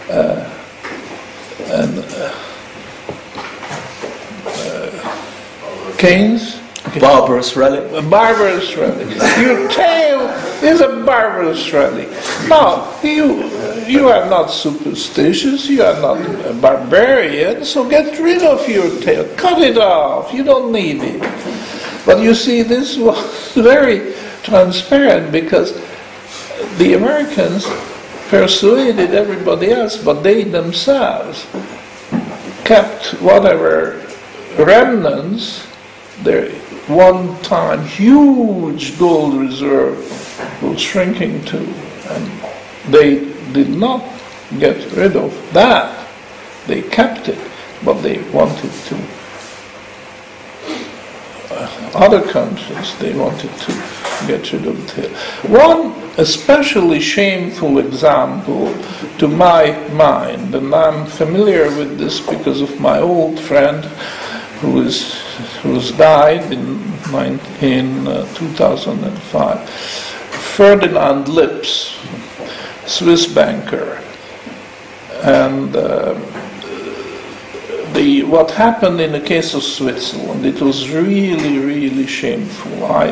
uh, 0.10 0.50
an, 1.67 2.00
uh, 2.00 2.36
uh, 4.46 5.98
Keynes 5.98 6.60
Barbarous 7.00 7.55
relic. 7.58 7.91
a 7.91 8.01
barbarous 8.08 8.75
relic. 8.77 9.10
Your 9.39 9.67
tail 9.70 10.22
is 10.63 10.79
a 10.82 11.03
barbarous 11.05 11.74
relic. 11.74 12.10
Now, 12.48 13.00
you, 13.01 13.44
you 13.88 14.10
are 14.10 14.30
not 14.30 14.48
superstitious, 14.48 15.68
you 15.68 15.84
are 15.84 16.00
not 16.01 16.18
a 16.46 16.54
barbarian, 16.54 17.63
so 17.65 17.88
get 17.88 18.20
rid 18.20 18.42
of 18.44 18.68
your 18.68 18.89
tail. 19.01 19.27
Cut 19.36 19.62
it 19.62 19.77
off, 19.77 20.34
you 20.34 20.44
don't 20.44 20.72
need 20.72 21.01
it. 21.01 21.22
But 22.06 22.20
you 22.22 22.36
see, 22.36 22.62
this 22.62 22.98
was 22.98 23.51
very 23.54 24.13
transparent 24.44 25.32
because 25.32 25.74
the 26.77 26.94
Americans 26.94 27.65
persuaded 28.30 29.13
everybody 29.13 29.72
else, 29.72 29.98
but 29.98 30.22
they 30.22 30.44
themselves 30.44 31.46
kept 32.63 33.13
whatever 33.22 34.01
remnants 34.58 35.68
their 36.24 36.50
one 36.88 37.40
time 37.42 37.86
huge 37.86 38.98
gold 38.98 39.36
reserve 39.36 39.98
was 40.62 40.79
shrinking 40.79 41.44
to, 41.46 41.57
and 41.57 42.31
they 42.94 43.35
did 43.55 43.70
not 43.70 44.03
get 44.59 44.91
rid 44.91 45.15
of 45.15 45.31
that. 45.53 46.07
They 46.68 46.81
kept 46.81 47.29
it, 47.29 47.39
but 47.83 48.01
they 48.01 48.22
wanted 48.31 48.72
to. 48.89 48.96
Uh, 51.50 51.91
other 52.05 52.22
countries, 52.22 52.98
they 53.00 53.13
wanted 53.15 53.53
to 53.65 53.72
get 54.27 54.51
rid 54.51 54.68
of 54.68 54.98
it. 55.00 55.11
One 55.50 55.94
especially 56.18 57.00
shameful 57.00 57.79
example 57.79 58.74
to 59.20 59.27
my 59.27 59.72
mind, 59.89 60.53
and 60.53 60.74
I'm 60.74 61.05
familiar 61.05 61.65
with 61.77 61.98
this 61.98 62.20
because 62.20 62.61
of 62.61 62.79
my 62.79 63.00
old 63.00 63.39
friend 63.39 63.85
who 64.61 64.81
is 64.81 65.13
who's 65.61 65.91
died 65.91 66.51
in, 66.53 66.79
in 67.61 68.07
uh, 68.07 68.25
2005. 68.35 69.70
Ferdinand 69.70 71.27
Lips, 71.27 71.98
Swiss 72.88 73.26
banker, 73.28 74.02
and 75.24 75.76
uh, 75.76 76.14
the 77.94 78.24
what 78.24 78.52
happened 78.52 79.00
in 79.02 79.12
the 79.12 79.22
case 79.22 79.54
of 79.54 79.64
Switzerland, 79.64 80.46
it 80.46 80.62
was 80.62 80.90
really, 80.90 81.58
really 81.60 82.06
shameful. 82.06 82.86
I 82.86 83.08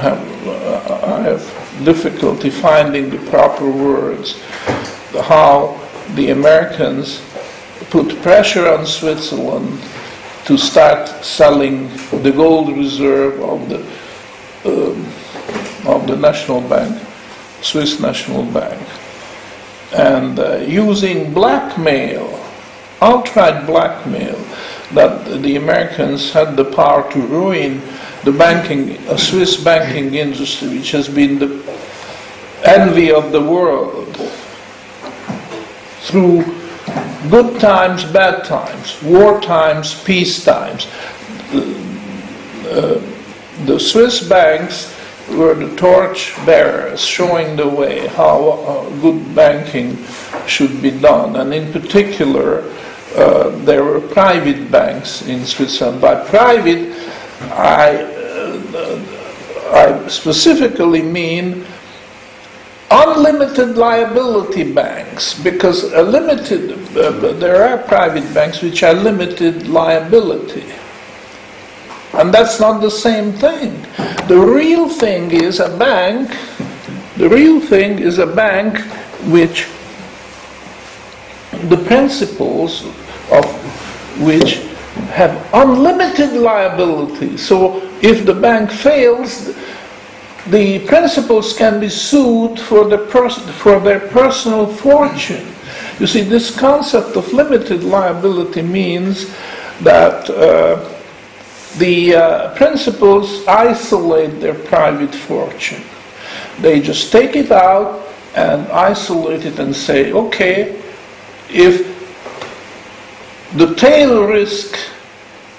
have, 0.00 0.48
I 0.48 1.20
have 1.22 1.84
difficulty 1.84 2.50
finding 2.50 3.10
the 3.10 3.18
proper 3.30 3.70
words. 3.70 4.40
How 5.22 5.80
the 6.14 6.30
Americans 6.30 7.20
put 7.90 8.20
pressure 8.22 8.68
on 8.68 8.86
Switzerland 8.86 9.80
to 10.44 10.56
start 10.56 11.08
selling 11.24 11.88
the 12.22 12.32
gold 12.32 12.76
reserve 12.76 13.40
of 13.40 13.68
the 13.68 13.78
um, 14.64 15.06
of 15.86 16.06
the 16.06 16.16
National 16.16 16.60
Bank, 16.60 17.00
Swiss 17.62 18.00
National 18.00 18.44
Bank, 18.44 18.86
and 19.94 20.38
uh, 20.38 20.56
using 20.56 21.32
blackmail, 21.32 22.44
outright 23.00 23.66
blackmail, 23.66 24.36
that 24.92 25.42
the 25.42 25.56
Americans 25.56 26.32
had 26.32 26.56
the 26.56 26.64
power 26.64 27.10
to 27.12 27.20
ruin 27.20 27.82
the 28.24 28.32
banking, 28.32 28.96
a 29.08 29.18
Swiss 29.18 29.62
banking 29.62 30.14
industry, 30.14 30.68
which 30.68 30.90
has 30.92 31.08
been 31.08 31.38
the 31.38 31.62
envy 32.64 33.12
of 33.12 33.32
the 33.32 33.40
world 33.40 34.16
through 36.00 36.42
good 37.30 37.60
times, 37.60 38.04
bad 38.04 38.44
times, 38.44 39.02
war 39.02 39.40
times, 39.40 40.02
peace 40.04 40.44
times. 40.44 40.86
Uh, 41.52 43.00
the 43.64 43.78
Swiss 43.78 44.26
banks 44.26 44.94
were 45.36 45.54
the 45.54 45.74
torch 45.76 46.34
bearers 46.46 47.04
showing 47.04 47.56
the 47.56 47.68
way 47.68 48.06
how 48.08 48.50
uh, 48.50 48.90
good 49.00 49.34
banking 49.34 49.96
should 50.46 50.80
be 50.80 50.90
done. 50.90 51.36
And 51.36 51.52
in 51.52 51.72
particular, 51.72 52.64
uh, 53.16 53.50
there 53.64 53.84
were 53.84 54.00
private 54.00 54.70
banks 54.70 55.22
in 55.22 55.44
Switzerland. 55.44 56.00
By 56.00 56.26
private, 56.28 56.96
I, 57.52 58.02
uh, 58.74 59.02
I 59.72 60.08
specifically 60.08 61.02
mean 61.02 61.66
unlimited 62.90 63.76
liability 63.76 64.72
banks 64.72 65.38
because 65.42 65.92
a 65.92 66.02
limited 66.02 66.72
uh, 66.96 67.32
there 67.34 67.62
are 67.62 67.76
private 67.84 68.24
banks 68.32 68.62
which 68.62 68.82
are 68.82 68.94
limited 68.94 69.68
liability 69.68 70.64
and 72.18 72.34
that's 72.34 72.60
not 72.60 72.80
the 72.80 72.90
same 72.90 73.32
thing 73.32 73.72
the 74.28 74.38
real 74.38 74.88
thing 74.88 75.30
is 75.30 75.60
a 75.60 75.76
bank 75.78 76.28
the 77.16 77.28
real 77.28 77.60
thing 77.60 77.98
is 77.98 78.18
a 78.18 78.26
bank 78.26 78.78
which 79.26 79.68
the 81.68 81.76
principals 81.86 82.84
of 83.32 83.44
which 84.20 84.66
have 85.10 85.32
unlimited 85.54 86.32
liability 86.32 87.36
so 87.36 87.80
if 88.02 88.26
the 88.26 88.34
bank 88.34 88.70
fails 88.70 89.54
the 90.50 90.78
principals 90.86 91.52
can 91.56 91.78
be 91.78 91.88
sued 91.88 92.58
for, 92.58 92.88
the 92.88 92.98
pers- 92.98 93.38
for 93.60 93.80
their 93.80 94.00
personal 94.00 94.66
fortune. 94.66 95.46
You 96.00 96.06
see, 96.06 96.22
this 96.22 96.56
concept 96.56 97.16
of 97.16 97.30
limited 97.32 97.84
liability 97.84 98.62
means 98.62 99.30
that 99.82 100.30
uh, 100.30 100.97
the 101.78 102.14
uh, 102.14 102.54
principals 102.54 103.46
isolate 103.46 104.40
their 104.40 104.54
private 104.54 105.14
fortune. 105.14 105.82
They 106.60 106.80
just 106.80 107.12
take 107.12 107.36
it 107.36 107.50
out 107.50 108.04
and 108.34 108.68
isolate 108.68 109.44
it 109.44 109.58
and 109.58 109.74
say, 109.74 110.12
okay, 110.12 110.80
if 111.48 111.86
the 113.54 113.74
tail 113.74 114.24
risk 114.24 114.76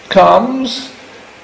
comes, 0.10 0.94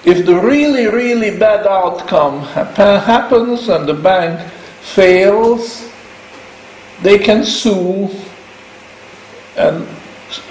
if 0.04 0.26
the 0.26 0.36
really, 0.36 0.88
really 0.88 1.38
bad 1.38 1.66
outcome 1.66 2.42
happens 2.42 3.70
and 3.70 3.88
the 3.88 3.94
bank 3.94 4.40
fails, 4.82 5.90
they 7.02 7.18
can 7.18 7.44
sue 7.44 8.10
and 9.58 9.88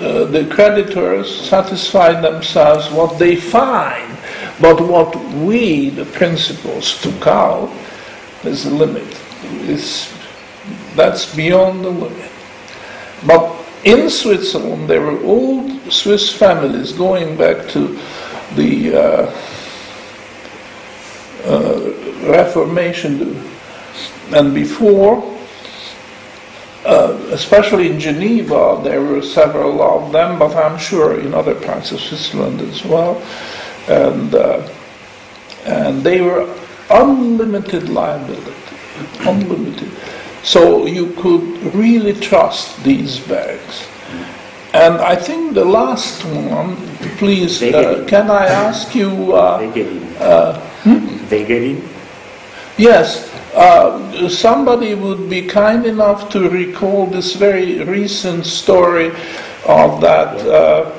uh, 0.01 0.25
the 0.25 0.47
creditors 0.47 1.49
satisfy 1.49 2.21
themselves 2.21 2.91
what 2.91 3.19
they 3.19 3.37
find. 3.37 4.17
But 4.61 4.81
what 4.81 5.17
we, 5.35 5.91
the 5.91 6.05
principals, 6.05 7.01
took 7.03 7.27
out 7.27 7.73
is 8.45 8.67
a 8.67 8.71
limit. 8.71 9.21
It's, 9.69 10.13
that's 10.95 11.35
beyond 11.35 11.85
the 11.85 11.91
limit. 11.91 12.31
But 13.27 13.55
in 13.85 14.09
Switzerland, 14.11 14.89
there 14.89 15.01
were 15.01 15.21
old 15.25 15.93
Swiss 15.93 16.33
families 16.33 16.93
going 16.93 17.37
back 17.37 17.69
to 17.71 17.99
the 18.55 18.95
uh, 18.95 19.41
uh, 21.45 21.93
Reformation 22.31 23.45
and 24.33 24.55
before, 24.55 25.34
uh, 26.85 27.19
especially 27.31 27.91
in 27.91 27.99
Geneva, 27.99 28.81
there 28.85 29.01
were 29.03 29.23
several 29.23 29.81
of 29.83 30.13
them, 30.13 30.39
but 30.39 30.55
I'm 30.55 30.79
sure 30.79 31.19
in 31.19 31.35
other 31.35 31.55
parts 31.55 31.93
of 31.93 32.01
Switzerland 32.01 32.61
as 32.61 32.85
well. 32.85 33.23
And, 33.89 34.35
uh, 34.35 34.69
and 35.65 36.03
they 36.03 36.21
were 36.21 36.47
unlimited 36.91 37.89
liability, 37.89 38.53
unlimited. 39.21 39.91
So 40.43 40.87
you 40.87 41.13
could 41.17 41.75
really 41.75 42.13
trust 42.13 42.83
these 42.85 43.19
banks. 43.19 43.89
And 44.75 44.97
I 45.01 45.17
think 45.17 45.55
the 45.55 45.65
last 45.65 46.25
one, 46.25 46.77
please, 47.17 47.63
uh, 47.63 48.05
can 48.09 48.31
I 48.31 48.47
ask 48.47 48.95
you? 48.95 49.33
Uh, 49.33 49.61
Wegelin. 51.31 51.81
Yes, 52.77 53.31
uh, 53.55 54.29
somebody 54.29 54.95
would 54.95 55.29
be 55.31 55.43
kind 55.47 55.87
enough 55.87 56.29
to 56.31 56.49
recall 56.51 57.07
this 57.07 57.35
very 57.37 57.83
recent 57.85 58.45
story 58.47 59.09
of 59.67 60.01
that 60.01 60.37
uh, 60.47 60.91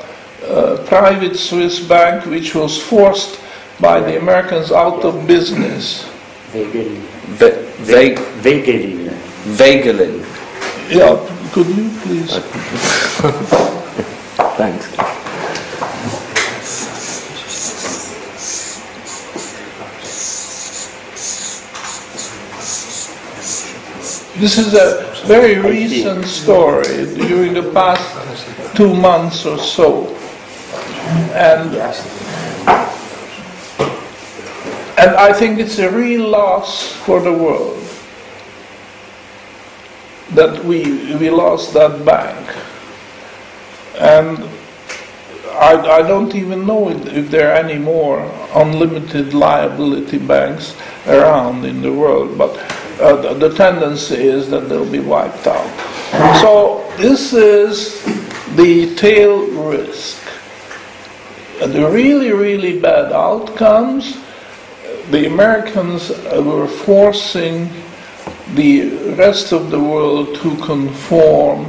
uh, 0.48 0.78
private 0.86 1.36
Swiss 1.36 1.80
bank 1.80 2.26
which 2.26 2.56
was 2.56 2.82
forced 2.82 3.40
by 3.80 4.00
the 4.00 4.18
Americans 4.18 4.72
out 4.72 5.04
of 5.04 5.28
business. 5.28 6.06
Wegelin. 6.54 7.02
Ve- 7.40 7.66
Ve- 7.84 8.16
Wegelin. 8.42 9.10
Wegelin. 9.58 10.24
Yeah, 10.90 11.18
could 11.52 11.68
you 11.68 11.90
please? 12.04 12.38
Thanks. 14.58 15.15
This 24.46 24.60
is 24.60 24.76
a 24.76 25.12
very 25.26 25.58
recent 25.58 26.24
story 26.26 27.16
during 27.16 27.56
the 27.56 27.72
past 27.74 28.06
two 28.76 28.94
months 28.94 29.44
or 29.44 29.58
so. 29.58 30.06
And, 31.34 31.74
and 35.00 35.16
I 35.16 35.34
think 35.34 35.58
it's 35.58 35.80
a 35.80 35.90
real 35.90 36.30
loss 36.30 36.94
for 36.94 37.22
the 37.22 37.34
world 37.34 37.82
that 40.36 40.64
we, 40.64 41.16
we 41.16 41.32
lost 41.32 41.74
that 41.74 42.06
bank. 42.06 42.48
And 43.98 44.48
I, 45.54 45.74
I 45.74 46.02
don't 46.04 46.36
even 46.36 46.68
know 46.68 46.92
if 46.92 47.32
there 47.32 47.50
are 47.50 47.56
any 47.56 47.80
more 47.80 48.22
unlimited 48.54 49.34
liability 49.34 50.20
banks 50.20 50.76
around 51.08 51.66
in 51.66 51.82
the 51.82 51.92
world, 51.92 52.38
but 52.38 52.75
uh, 53.00 53.16
the, 53.16 53.50
the 53.50 53.56
tendency 53.56 54.16
is 54.16 54.50
that 54.50 54.70
they'll 54.70 54.90
be 54.90 55.00
wiped 55.00 55.48
out. 55.48 55.70
So 56.42 56.90
this 56.98 57.34
is 57.34 58.04
the 58.56 58.96
tail 58.96 59.46
risk. 59.48 60.22
And 61.62 61.72
the 61.74 61.90
really, 61.90 62.32
really 62.32 62.80
bad 62.80 63.12
outcomes, 63.12 64.18
the 65.12 65.28
Americans 65.28 66.10
were 66.10 66.68
forcing 66.68 67.70
the 68.54 69.14
rest 69.16 69.52
of 69.52 69.72
the 69.72 69.80
world 69.80 70.36
to 70.36 70.56
conform 70.58 71.66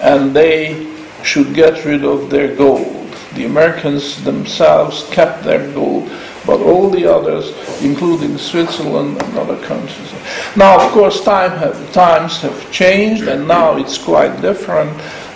and 0.00 0.34
they 0.34 0.92
should 1.22 1.54
get 1.54 1.84
rid 1.84 2.04
of 2.04 2.30
their 2.30 2.54
gold. 2.54 3.12
The 3.34 3.46
Americans 3.46 4.22
themselves 4.24 5.08
kept 5.10 5.42
their 5.44 5.72
gold, 5.72 6.08
but 6.46 6.60
all 6.60 6.90
the 6.90 7.06
others, 7.06 7.52
including 7.82 8.36
Switzerland 8.38 9.22
and 9.22 9.38
other 9.38 9.56
countries. 9.66 10.12
Now, 10.56 10.84
of 10.84 10.92
course, 10.92 11.22
time 11.24 11.52
have, 11.52 11.92
times 11.92 12.40
have 12.42 12.70
changed, 12.70 13.28
and 13.28 13.48
now 13.48 13.76
it's 13.76 13.98
quite 13.98 14.40
different 14.40 14.92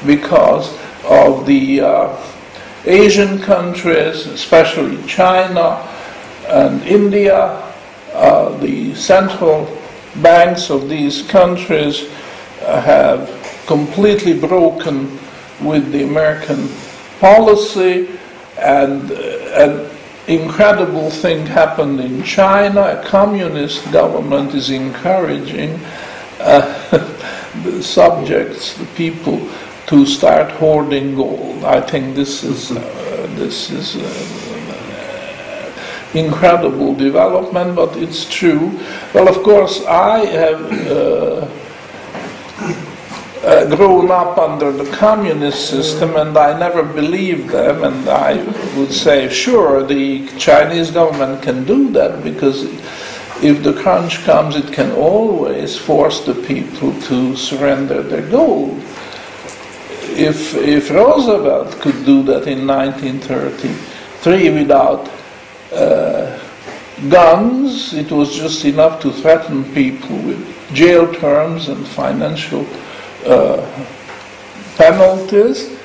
because 0.06 0.76
of 1.04 1.46
the 1.46 1.80
uh, 1.80 2.16
Asian 2.84 3.40
countries, 3.40 4.26
especially 4.26 5.02
China 5.06 5.86
and 6.48 6.82
India, 6.82 7.62
uh, 8.14 8.56
the 8.58 8.94
central 8.94 9.68
banks 10.16 10.70
of 10.70 10.88
these 10.88 11.22
countries 11.22 12.08
uh, 12.62 12.80
have 12.80 13.28
completely 13.66 14.38
broken 14.38 15.18
with 15.60 15.92
the 15.92 16.04
American 16.04 16.68
policy, 17.20 18.08
and 18.58 19.10
uh, 19.10 19.14
an 19.14 19.97
incredible 20.28 21.10
thing 21.10 21.46
happened 21.46 22.00
in 22.00 22.22
China. 22.22 22.82
A 22.82 23.04
communist 23.04 23.90
government 23.90 24.54
is 24.54 24.70
encouraging 24.70 25.80
uh, 26.38 26.62
the 27.64 27.82
subjects, 27.82 28.76
the 28.76 28.86
people, 28.94 29.48
to 29.86 30.04
start 30.06 30.50
hoarding 30.52 31.16
gold. 31.16 31.64
I 31.64 31.80
think 31.80 32.14
this 32.14 32.44
is 32.44 32.70
uh, 32.70 33.26
this 33.36 33.70
is. 33.70 33.96
Uh, 33.96 34.44
incredible 36.14 36.94
development, 36.94 37.76
but 37.76 37.94
it's 37.96 38.28
true. 38.28 38.78
Well, 39.12 39.28
of 39.28 39.42
course, 39.42 39.84
I 39.84 40.24
have 40.24 40.60
uh, 40.90 41.27
uh, 43.48 43.64
grown 43.74 44.10
up 44.10 44.36
under 44.36 44.70
the 44.70 44.84
communist 44.94 45.70
system 45.70 46.16
and 46.16 46.36
I 46.36 46.58
never 46.58 46.82
believed 46.82 47.48
them, 47.48 47.82
and 47.82 48.06
I 48.06 48.42
would 48.76 48.92
say, 48.92 49.30
sure, 49.30 49.82
the 49.82 50.28
Chinese 50.36 50.90
government 50.90 51.42
can 51.42 51.64
do 51.64 51.90
that 51.92 52.22
because 52.22 52.64
if 53.42 53.62
the 53.62 53.72
crunch 53.72 54.22
comes, 54.24 54.54
it 54.54 54.70
can 54.70 54.92
always 54.92 55.78
force 55.78 56.20
the 56.26 56.34
people 56.34 56.92
to 57.02 57.36
surrender 57.36 58.02
their 58.02 58.28
gold. 58.28 58.78
If, 60.10 60.54
if 60.54 60.90
Roosevelt 60.90 61.80
could 61.80 62.04
do 62.04 62.22
that 62.24 62.46
in 62.46 62.66
1933 62.66 64.50
without 64.50 65.08
uh, 65.72 66.38
guns, 67.08 67.94
it 67.94 68.10
was 68.10 68.36
just 68.36 68.66
enough 68.66 69.00
to 69.00 69.10
threaten 69.10 69.64
people 69.72 70.18
with 70.18 70.74
jail 70.74 71.10
terms 71.14 71.68
and 71.70 71.86
financial 71.86 72.66
penalties, 74.76 75.78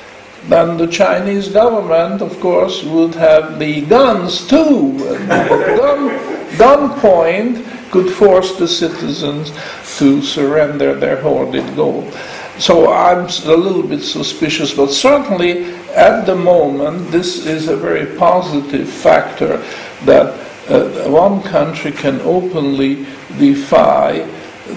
then 0.48 0.76
the 0.76 0.86
Chinese 0.86 1.48
government, 1.48 2.20
of 2.20 2.38
course, 2.40 2.84
would 2.84 3.14
have 3.14 3.58
the 3.58 3.80
guns 3.82 4.46
too. 4.46 4.96
At 5.30 5.48
gun, 5.78 6.08
gunpoint 6.56 7.90
could 7.90 8.12
force 8.12 8.56
the 8.56 8.68
citizens 8.68 9.52
to 9.98 10.20
surrender 10.20 10.94
their 10.94 11.20
hoarded 11.20 11.74
gold. 11.76 12.12
So 12.58 12.92
I'm 12.92 13.26
a 13.26 13.56
little 13.56 13.82
bit 13.82 14.02
suspicious, 14.02 14.74
but 14.74 14.90
certainly 14.90 15.72
at 15.94 16.26
the 16.26 16.36
moment, 16.36 17.10
this 17.10 17.46
is 17.46 17.68
a 17.68 17.76
very 17.76 18.16
positive 18.16 18.88
factor 18.88 19.56
that 20.04 20.34
uh, 20.68 21.10
one 21.10 21.42
country 21.42 21.90
can 21.92 22.20
openly 22.20 23.06
defy 23.38 24.28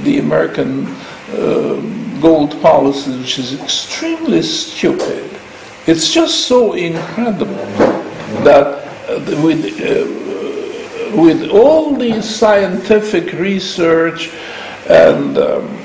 the 0.03 0.19
American 0.19 0.87
uh, 1.33 1.81
gold 2.21 2.61
policy, 2.61 3.17
which 3.17 3.39
is 3.39 3.59
extremely 3.61 4.41
stupid. 4.41 5.29
It's 5.85 6.11
just 6.11 6.47
so 6.47 6.73
incredible 6.73 7.55
that 8.43 8.85
uh, 9.09 9.41
with, 9.41 9.65
uh, 9.81 11.17
with 11.21 11.49
all 11.49 11.95
the 11.95 12.21
scientific 12.21 13.33
research 13.33 14.31
and 14.89 15.37
um, 15.37 15.77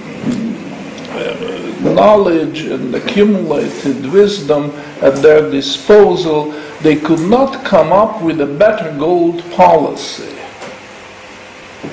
knowledge 1.82 2.62
and 2.62 2.94
accumulated 2.94 4.06
wisdom 4.12 4.70
at 5.00 5.16
their 5.16 5.50
disposal, 5.50 6.52
they 6.80 6.96
could 6.96 7.20
not 7.20 7.64
come 7.64 7.92
up 7.92 8.22
with 8.22 8.40
a 8.40 8.46
better 8.46 8.96
gold 8.98 9.42
policy. 9.52 10.36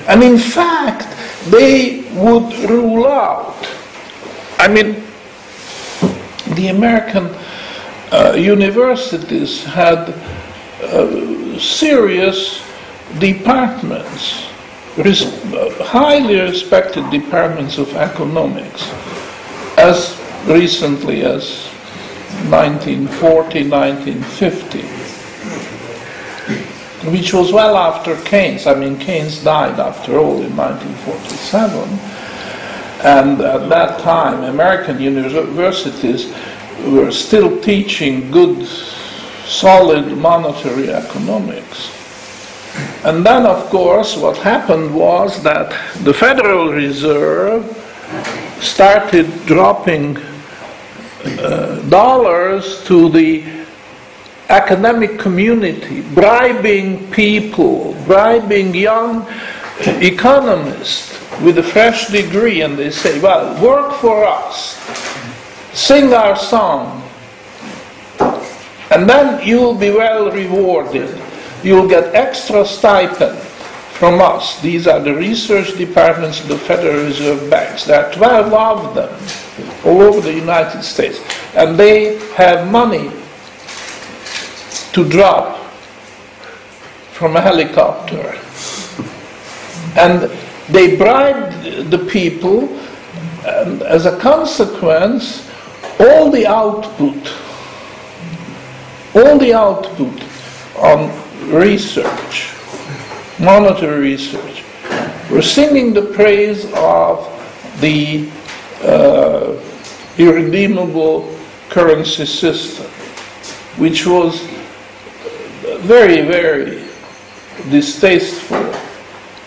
And 0.06 0.22
in 0.22 0.38
fact, 0.38 1.06
they 1.50 2.02
would 2.14 2.52
rule 2.70 3.06
out. 3.06 3.56
I 4.60 4.68
mean, 4.68 5.02
the 6.54 6.68
American 6.68 7.30
uh, 8.12 8.34
universities 8.36 9.64
had 9.64 10.10
uh, 10.82 11.58
serious 11.58 12.62
departments, 13.18 14.44
res- 14.98 15.32
highly 15.80 16.38
respected 16.38 17.08
departments 17.08 17.78
of 17.78 17.96
economics 17.96 18.86
as 19.78 20.20
recently 20.46 21.22
as 21.22 21.64
1940, 22.50 23.66
1950, 23.66 24.82
which 27.10 27.32
was 27.32 27.50
well 27.50 27.78
after 27.78 28.14
Keynes. 28.24 28.66
I 28.66 28.74
mean, 28.74 28.98
Keynes 28.98 29.42
died 29.42 29.80
after 29.80 30.18
all 30.18 30.42
in 30.42 30.54
1947. 30.54 32.19
And 33.02 33.40
at 33.40 33.68
that 33.70 34.00
time, 34.00 34.44
American 34.44 35.00
universities 35.00 36.32
were 36.86 37.10
still 37.10 37.60
teaching 37.60 38.30
good, 38.30 38.66
solid 39.46 40.16
monetary 40.18 40.90
economics. 40.90 41.90
And 43.04 43.24
then, 43.24 43.46
of 43.46 43.70
course, 43.70 44.16
what 44.16 44.36
happened 44.36 44.94
was 44.94 45.42
that 45.42 45.70
the 46.04 46.12
Federal 46.12 46.72
Reserve 46.72 47.64
started 48.60 49.46
dropping 49.46 50.18
uh, 51.24 51.80
dollars 51.88 52.84
to 52.84 53.08
the 53.08 53.44
academic 54.50 55.18
community, 55.18 56.02
bribing 56.14 57.10
people, 57.10 57.94
bribing 58.06 58.74
young 58.74 59.26
economists 59.86 61.10
with 61.40 61.58
a 61.58 61.62
fresh 61.62 62.08
degree, 62.08 62.62
and 62.62 62.78
they 62.78 62.90
say, 62.90 63.20
Well, 63.20 63.62
work 63.62 63.94
for 64.00 64.24
us, 64.24 64.76
sing 65.72 66.12
our 66.12 66.36
song, 66.36 67.02
and 68.90 69.08
then 69.08 69.46
you'll 69.46 69.74
be 69.74 69.90
well 69.90 70.30
rewarded. 70.30 71.18
You'll 71.62 71.88
get 71.88 72.14
extra 72.14 72.64
stipend 72.64 73.38
from 74.00 74.20
us. 74.20 74.60
These 74.62 74.86
are 74.86 74.98
the 74.98 75.14
research 75.14 75.76
departments 75.76 76.40
of 76.40 76.48
the 76.48 76.56
Federal 76.58 77.04
Reserve 77.04 77.50
Banks. 77.50 77.84
There 77.84 78.02
are 78.02 78.12
12 78.14 78.52
of 78.54 78.94
them 78.94 79.10
all 79.84 80.00
over 80.00 80.22
the 80.22 80.32
United 80.32 80.82
States. 80.82 81.20
And 81.54 81.78
they 81.78 82.18
have 82.34 82.70
money 82.70 83.12
to 84.94 85.08
drop 85.08 85.58
from 87.12 87.36
a 87.36 87.40
helicopter. 87.42 88.38
And 89.96 90.30
they 90.68 90.96
bribed 90.96 91.90
the 91.90 91.98
people, 91.98 92.68
and 93.44 93.82
as 93.82 94.06
a 94.06 94.18
consequence, 94.18 95.48
all 95.98 96.30
the 96.30 96.46
output, 96.46 97.32
all 99.14 99.38
the 99.38 99.52
output 99.52 100.22
on 100.76 101.10
research, 101.50 102.54
monetary 103.40 104.00
research, 104.00 104.64
were 105.30 105.42
singing 105.42 105.92
the 105.92 106.02
praise 106.02 106.66
of 106.74 107.26
the 107.80 108.30
uh, 108.82 109.56
irredeemable 110.18 111.36
currency 111.68 112.26
system, 112.26 112.86
which 113.76 114.06
was 114.06 114.40
very, 115.80 116.20
very 116.22 116.84
distasteful 117.70 118.72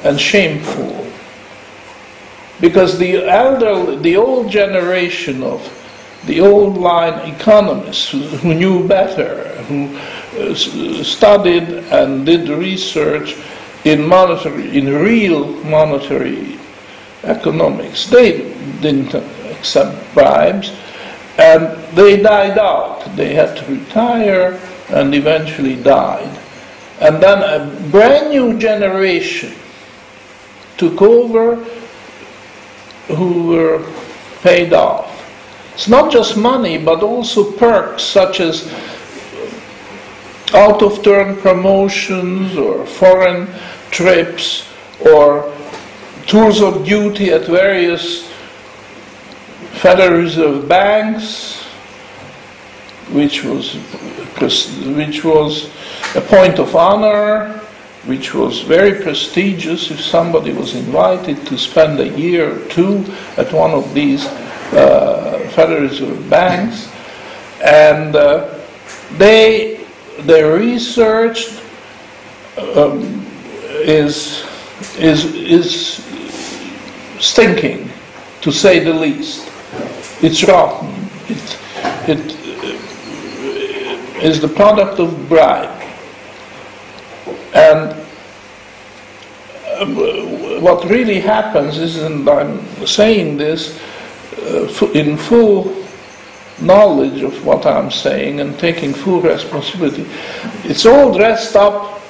and 0.03 0.19
shameful. 0.19 1.07
Because 2.61 2.97
the 2.97 3.27
elder, 3.27 3.95
the 3.97 4.15
old 4.15 4.49
generation 4.49 5.43
of 5.43 5.61
the 6.25 6.39
old 6.39 6.77
line 6.77 7.29
economists 7.29 8.09
who, 8.09 8.53
knew 8.53 8.87
better, 8.87 9.49
who 9.63 9.97
uh, 10.39 10.55
studied 11.03 11.63
and 11.91 12.25
did 12.25 12.47
research 12.47 13.35
in 13.83 14.07
monetary, 14.07 14.77
in 14.77 14.87
real 14.87 15.47
monetary 15.65 16.57
economics, 17.23 18.07
they 18.07 18.53
didn't 18.81 19.13
accept 19.51 20.13
bribes, 20.13 20.73
and 21.37 21.77
they 21.95 22.21
died 22.21 22.57
out. 22.57 23.03
They 23.15 23.33
had 23.33 23.57
to 23.57 23.65
retire 23.65 24.59
and 24.89 25.13
eventually 25.13 25.75
died. 25.81 26.39
And 27.01 27.21
then 27.21 27.39
a 27.43 27.89
brand 27.89 28.29
new 28.29 28.57
generation 28.57 29.53
took 30.89 31.01
over 31.01 31.55
who 33.15 33.47
were 33.47 33.85
paid 34.41 34.73
off. 34.73 35.09
It's 35.73 35.87
not 35.87 36.11
just 36.11 36.35
money, 36.35 36.77
but 36.77 37.01
also 37.01 37.51
perks 37.53 38.03
such 38.03 38.39
as 38.39 38.67
out 40.53 40.83
of 40.83 41.01
turn 41.01 41.35
promotions 41.37 42.57
or 42.57 42.85
foreign 42.85 43.47
trips 43.91 44.67
or 44.99 45.51
tours 46.27 46.61
of 46.61 46.85
duty 46.85 47.31
at 47.31 47.45
various 47.45 48.29
Federal 49.81 50.19
Reserve 50.21 50.67
banks, 50.67 51.63
which 53.11 53.43
was, 53.43 53.73
which 54.95 55.23
was 55.23 55.69
a 56.15 56.21
point 56.21 56.59
of 56.59 56.75
honor, 56.75 57.62
which 58.05 58.33
was 58.33 58.61
very 58.61 59.01
prestigious 59.01 59.89
if 59.89 60.01
somebody 60.01 60.51
was 60.51 60.75
invited 60.75 61.45
to 61.47 61.57
spend 61.57 61.99
a 61.99 62.09
year 62.09 62.51
or 62.51 62.67
two 62.67 63.05
at 63.37 63.51
one 63.53 63.71
of 63.71 63.93
these 63.93 64.25
uh, 64.73 65.49
Federal 65.53 65.81
Reserve 65.83 66.29
banks. 66.29 66.89
And 67.63 68.15
uh, 68.15 68.59
they, 69.13 69.85
their 70.21 70.57
research 70.57 71.47
um, 72.57 73.25
is, 73.71 74.45
is, 74.97 75.25
is 75.35 76.03
stinking, 77.19 77.89
to 78.41 78.51
say 78.51 78.79
the 78.79 78.93
least. 78.93 79.49
It's 80.21 80.43
rotten. 80.43 80.89
It, 81.29 81.57
it 82.09 82.37
is 84.23 84.41
the 84.41 84.49
product 84.49 84.99
of 84.99 85.29
bribe. 85.29 85.82
And 87.53 87.91
uh, 89.67 89.85
what 90.59 90.89
really 90.89 91.19
happens 91.19 91.77
is, 91.77 91.97
and 91.97 92.27
I'm 92.27 92.65
saying 92.85 93.37
this 93.37 93.79
uh, 94.37 94.91
in 94.93 95.17
full 95.17 95.75
knowledge 96.61 97.21
of 97.21 97.45
what 97.45 97.65
I'm 97.65 97.91
saying 97.91 98.39
and 98.39 98.57
taking 98.57 98.93
full 98.93 99.21
responsibility, 99.21 100.07
it's 100.63 100.85
all 100.85 101.15
dressed 101.15 101.55
up 101.55 102.01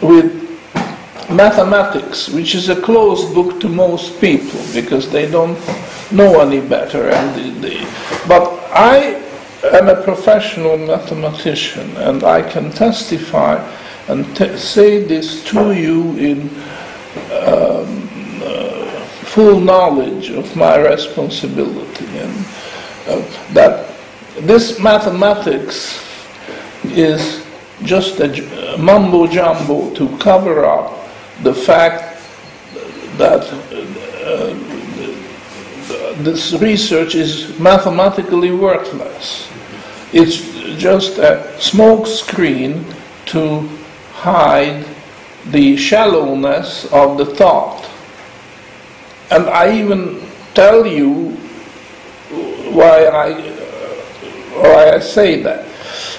with 0.00 0.42
mathematics, 1.30 2.28
which 2.28 2.54
is 2.54 2.68
a 2.68 2.80
closed 2.80 3.34
book 3.34 3.60
to 3.60 3.68
most 3.68 4.20
people 4.20 4.60
because 4.72 5.10
they 5.10 5.30
don't 5.30 5.58
know 6.10 6.40
any 6.40 6.60
better. 6.60 7.10
And 7.10 7.62
they, 7.62 7.80
but 8.26 8.48
I 8.72 9.21
am 9.64 9.88
a 9.88 10.02
professional 10.02 10.76
mathematician, 10.76 11.96
and 11.96 12.24
I 12.24 12.42
can 12.42 12.70
testify 12.70 13.56
and 14.08 14.26
say 14.58 15.04
this 15.04 15.44
to 15.50 15.72
you 15.72 16.16
in 16.16 16.50
um, 17.30 18.08
uh, 18.42 18.86
full 19.24 19.60
knowledge 19.60 20.30
of 20.30 20.54
my 20.56 20.76
responsibility, 20.76 22.06
and 22.18 22.46
uh, 23.06 23.52
that 23.52 23.94
this 24.40 24.80
mathematics 24.80 26.02
is 26.84 27.44
just 27.84 28.20
a 28.20 28.76
mumbo 28.78 29.26
jumbo 29.26 29.94
to 29.94 30.16
cover 30.18 30.64
up 30.64 31.06
the 31.42 31.54
fact 31.54 32.20
that 33.18 33.44
uh, 34.24 34.54
this 36.22 36.52
research 36.54 37.14
is 37.14 37.58
mathematically 37.58 38.50
worthless. 38.50 39.51
It's 40.12 40.40
just 40.78 41.18
a 41.18 41.58
smoke 41.58 42.06
screen 42.06 42.84
to 43.26 43.68
hide 44.12 44.84
the 45.46 45.76
shallowness 45.76 46.84
of 46.92 47.18
the 47.18 47.26
thought. 47.26 47.88
And 49.30 49.46
I 49.48 49.78
even 49.78 50.22
tell 50.54 50.86
you 50.86 51.30
why 52.72 53.06
I, 53.06 53.40
why 54.60 54.90
I 54.92 54.98
say 54.98 55.42
that. 55.42 55.66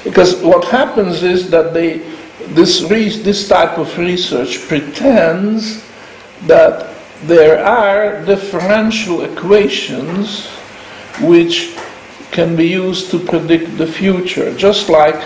Because 0.04 0.42
what 0.42 0.66
happens 0.66 1.24
is 1.24 1.50
that 1.52 1.74
they, 1.74 2.00
this, 2.48 2.82
re, 2.90 3.10
this 3.10 3.48
type 3.48 3.78
of 3.78 3.96
research 3.98 4.68
pretends 4.68 5.84
that 6.48 6.94
there 7.24 7.64
are 7.64 8.26
differential 8.26 9.24
equations 9.24 10.48
which 11.22 11.78
can 12.34 12.56
be 12.56 12.68
used 12.68 13.12
to 13.12 13.20
predict 13.20 13.78
the 13.78 13.86
future, 13.86 14.52
just 14.58 14.90
like 14.90 15.22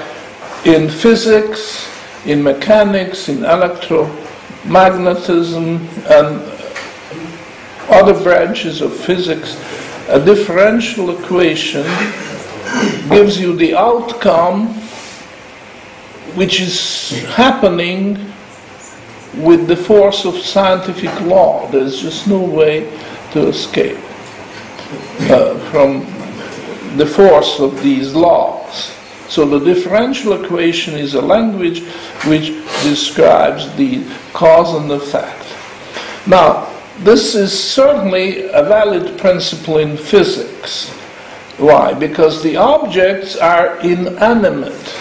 in 0.65 0.89
physics, 0.89 1.87
in 2.25 2.43
mechanics, 2.43 3.29
in 3.29 3.37
electromagnetism, 3.37 5.79
and 6.11 6.41
other 7.89 8.21
branches 8.21 8.81
of 8.81 8.93
physics. 8.93 9.55
A 10.09 10.19
differential 10.23 11.17
equation 11.17 11.85
gives 13.09 13.39
you 13.39 13.55
the 13.55 13.75
outcome 13.75 14.73
which 16.35 16.59
is 16.59 17.23
happening 17.29 18.17
with 19.35 19.67
the 19.67 19.75
force 19.75 20.25
of 20.25 20.35
scientific 20.35 21.21
law. 21.21 21.67
There's 21.71 22.01
just 22.01 22.27
no 22.27 22.43
way 22.43 22.89
to 23.31 23.47
escape 23.47 23.97
uh, 25.31 25.57
from 25.71 26.16
the 26.95 27.05
force 27.05 27.59
of 27.59 27.81
these 27.83 28.13
laws. 28.13 28.91
So 29.29 29.45
the 29.45 29.59
differential 29.59 30.41
equation 30.41 30.95
is 30.95 31.13
a 31.13 31.21
language 31.21 31.83
which 32.25 32.49
describes 32.83 33.73
the 33.75 34.05
cause 34.33 34.73
and 34.73 34.91
effect. 34.91 35.45
Now, 36.25 36.73
this 36.99 37.35
is 37.35 37.51
certainly 37.57 38.47
a 38.49 38.63
valid 38.63 39.17
principle 39.19 39.77
in 39.77 39.97
physics. 39.97 40.89
Why? 41.57 41.93
Because 41.93 42.41
the 42.41 42.55
objects 42.57 43.35
are 43.35 43.79
inanimate. 43.79 44.95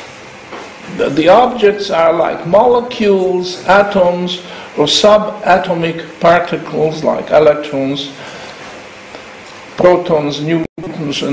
The, 0.97 1.29
objects 1.29 1.91
are 1.91 2.13
like 2.13 2.47
molecules, 2.47 3.65
atoms, 3.67 4.39
or 4.79 4.87
subatomic 4.87 6.21
particles 6.21 7.05
like 7.05 7.31
electrons, 7.31 8.13
protons, 9.77 10.41
neutrons, 10.41 10.86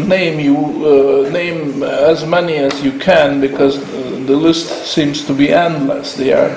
name 0.08 0.40
you 0.40 0.58
uh, 0.58 1.30
name 1.30 1.84
as 1.84 2.26
many 2.26 2.58
as 2.58 2.84
you 2.84 2.98
can 3.00 3.42
because 3.42 3.78
uh, 3.78 4.24
the 4.26 4.36
list 4.36 4.86
seems 4.86 5.26
to 5.26 5.34
be 5.34 5.52
endless. 5.52 6.16
They 6.16 6.34
are 6.34 6.50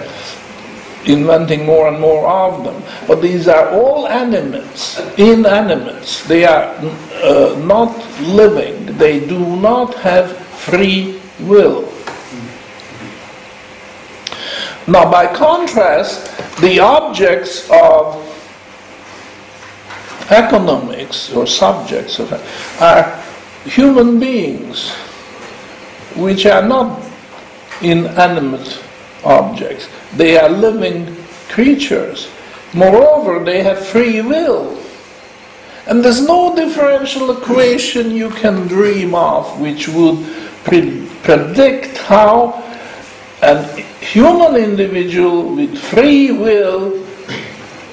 inventing 1.06 1.64
more 1.64 1.88
and 1.88 2.00
more 2.00 2.28
of 2.28 2.64
them. 2.64 2.82
But 3.06 3.22
these 3.22 3.48
are 3.48 3.70
all 3.70 4.08
animates, 4.08 4.98
inanimates. 5.18 6.26
They 6.26 6.44
are 6.44 6.74
uh, 7.22 7.60
not 7.64 7.96
living. 8.20 8.96
They 8.98 9.26
do 9.26 9.38
not 9.56 9.94
have 9.96 10.36
free 10.36 11.20
will. 11.40 11.92
Now, 14.88 15.10
by 15.10 15.26
contrast, 15.26 16.30
the 16.60 16.78
objects 16.78 17.68
of 17.70 18.22
economics 20.30 21.32
or 21.32 21.46
subjects 21.46 22.18
of 22.18 22.32
are 22.80 23.22
human 23.64 24.18
beings, 24.18 24.90
which 26.16 26.46
are 26.46 26.66
not 26.66 27.02
inanimate 27.82 28.82
objects. 29.24 29.88
They 30.14 30.38
are 30.38 30.48
living 30.48 31.16
creatures. 31.48 32.28
Moreover, 32.74 33.44
they 33.44 33.62
have 33.62 33.84
free 33.86 34.20
will. 34.20 34.78
And 35.86 36.04
there's 36.04 36.26
no 36.26 36.54
differential 36.54 37.30
equation 37.30 38.10
you 38.10 38.30
can 38.30 38.66
dream 38.66 39.14
of 39.14 39.60
which 39.60 39.88
would 39.88 40.26
pre- 40.64 41.06
predict 41.22 41.98
how 41.98 42.62
a 43.42 43.62
human 44.00 44.56
individual 44.56 45.54
with 45.54 45.78
free 45.78 46.32
will 46.32 47.04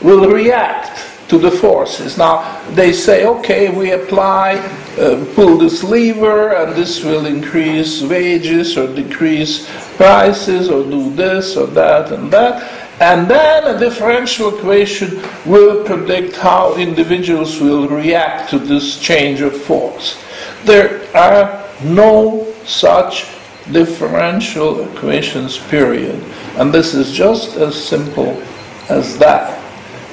will 0.02 0.30
react 0.30 1.13
to 1.34 1.40
the 1.40 1.50
forces. 1.50 2.16
Now, 2.16 2.62
they 2.76 2.94
say, 2.94 3.26
okay, 3.26 3.68
we 3.70 3.92
apply, 3.92 4.58
uh, 5.00 5.26
pull 5.34 5.58
this 5.58 5.84
lever, 5.84 6.54
and 6.54 6.76
this 6.76 7.04
will 7.04 7.26
increase 7.26 8.04
wages 8.04 8.78
or 8.78 8.94
decrease 8.94 9.68
prices 9.98 10.70
or 10.70 10.84
do 10.84 11.12
this 11.16 11.58
or 11.58 11.66
that 11.68 12.12
and 12.12 12.32
that. 12.32 12.56
And 13.02 13.28
then 13.28 13.76
a 13.76 13.80
differential 13.80 14.56
equation 14.56 15.24
will 15.44 15.84
predict 15.84 16.36
how 16.36 16.76
individuals 16.76 17.60
will 17.60 17.88
react 17.88 18.52
to 18.52 18.60
this 18.60 19.00
change 19.00 19.42
of 19.42 19.60
force. 19.60 20.24
There 20.66 21.02
are 21.18 21.68
no 21.84 22.54
such 22.64 23.26
differential 23.72 24.88
equations, 24.88 25.58
period. 25.58 26.24
And 26.58 26.72
this 26.72 26.94
is 26.94 27.12
just 27.12 27.58
as 27.58 27.74
simple 27.74 28.40
as 28.88 29.18
that. 29.18 29.60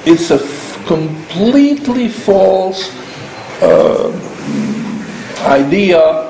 It's 0.06 0.30
a 0.30 0.69
completely 0.86 2.08
false 2.08 2.90
uh, 3.62 4.10
idea 5.46 6.26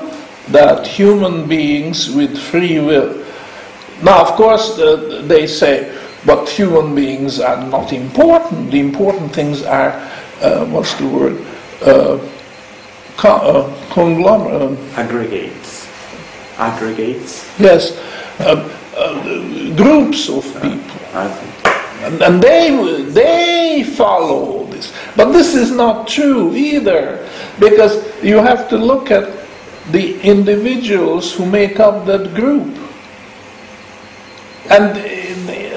that 0.49 0.85
human 0.85 1.47
beings 1.47 2.09
with 2.09 2.37
free 2.37 2.79
will. 2.79 3.23
Now, 4.03 4.21
of 4.21 4.29
course, 4.33 4.77
uh, 4.79 5.23
they 5.25 5.47
say, 5.47 5.95
but 6.25 6.47
human 6.49 6.93
beings 6.95 7.39
are 7.39 7.57
not 7.67 7.93
important. 7.93 8.71
The 8.71 8.79
important 8.79 9.33
things 9.33 9.63
are, 9.63 9.91
uh, 10.41 10.65
what's 10.65 10.93
the 10.95 11.07
word? 11.07 11.45
Uh, 11.81 12.19
co- 13.17 13.41
uh, 13.41 13.93
conglomerate. 13.93 14.77
aggregates. 14.97 15.87
Aggregates. 16.57 17.45
Yes, 17.59 17.97
uh, 18.39 18.69
uh, 18.97 19.75
groups 19.75 20.29
of 20.29 20.43
people. 20.61 21.01
And, 22.01 22.21
and 22.21 22.41
they, 22.41 23.03
they 23.09 23.83
follow 23.83 24.65
this. 24.65 24.91
But 25.15 25.31
this 25.31 25.55
is 25.55 25.71
not 25.71 26.07
true 26.07 26.55
either, 26.55 27.27
because 27.59 28.01
you 28.23 28.37
have 28.37 28.67
to 28.69 28.77
look 28.77 29.11
at 29.11 29.29
the 29.91 30.19
individuals 30.21 31.33
who 31.33 31.45
make 31.45 31.79
up 31.79 32.05
that 32.05 32.33
group. 32.33 32.77
And 34.69 34.95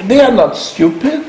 they 0.09 0.21
are 0.21 0.31
not 0.31 0.55
stupid. 0.55 1.25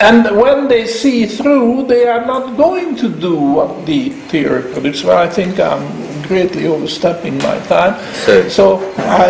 And 0.00 0.34
when 0.36 0.66
they 0.66 0.86
see 0.86 1.26
through, 1.26 1.86
they 1.86 2.08
are 2.08 2.24
not 2.24 2.56
going 2.56 2.96
to 2.96 3.08
do 3.08 3.36
what 3.36 3.84
the 3.84 4.08
theory 4.30 4.62
predicts. 4.72 5.04
Well, 5.04 5.18
I 5.18 5.28
think 5.28 5.60
I'm 5.60 5.82
greatly 6.30 6.66
overstepping 6.68 7.36
my 7.38 7.58
time. 7.66 7.94
So- 8.24 8.48
So 8.48 8.64
I, 8.98 9.28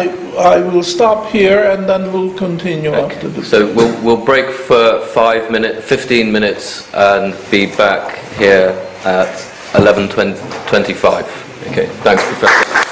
I 0.54 0.56
will 0.60 0.82
stop 0.82 1.20
here 1.32 1.60
and 1.72 1.88
then 1.88 2.12
we'll 2.12 2.34
continue 2.36 2.92
after 2.92 3.26
Okay. 3.28 3.40
the. 3.40 3.44
So 3.44 3.58
we'll, 3.76 3.94
we'll 4.04 4.24
break 4.32 4.48
for 4.68 5.00
five 5.14 5.50
minutes, 5.50 5.78
15 5.88 6.30
minutes, 6.30 6.92
and 6.94 7.34
be 7.50 7.66
back 7.84 8.04
here 8.36 8.68
at 9.04 9.32
11.25. 9.72 11.24
Okay, 11.70 11.86
thanks, 12.04 12.22
Professor. 12.28 12.89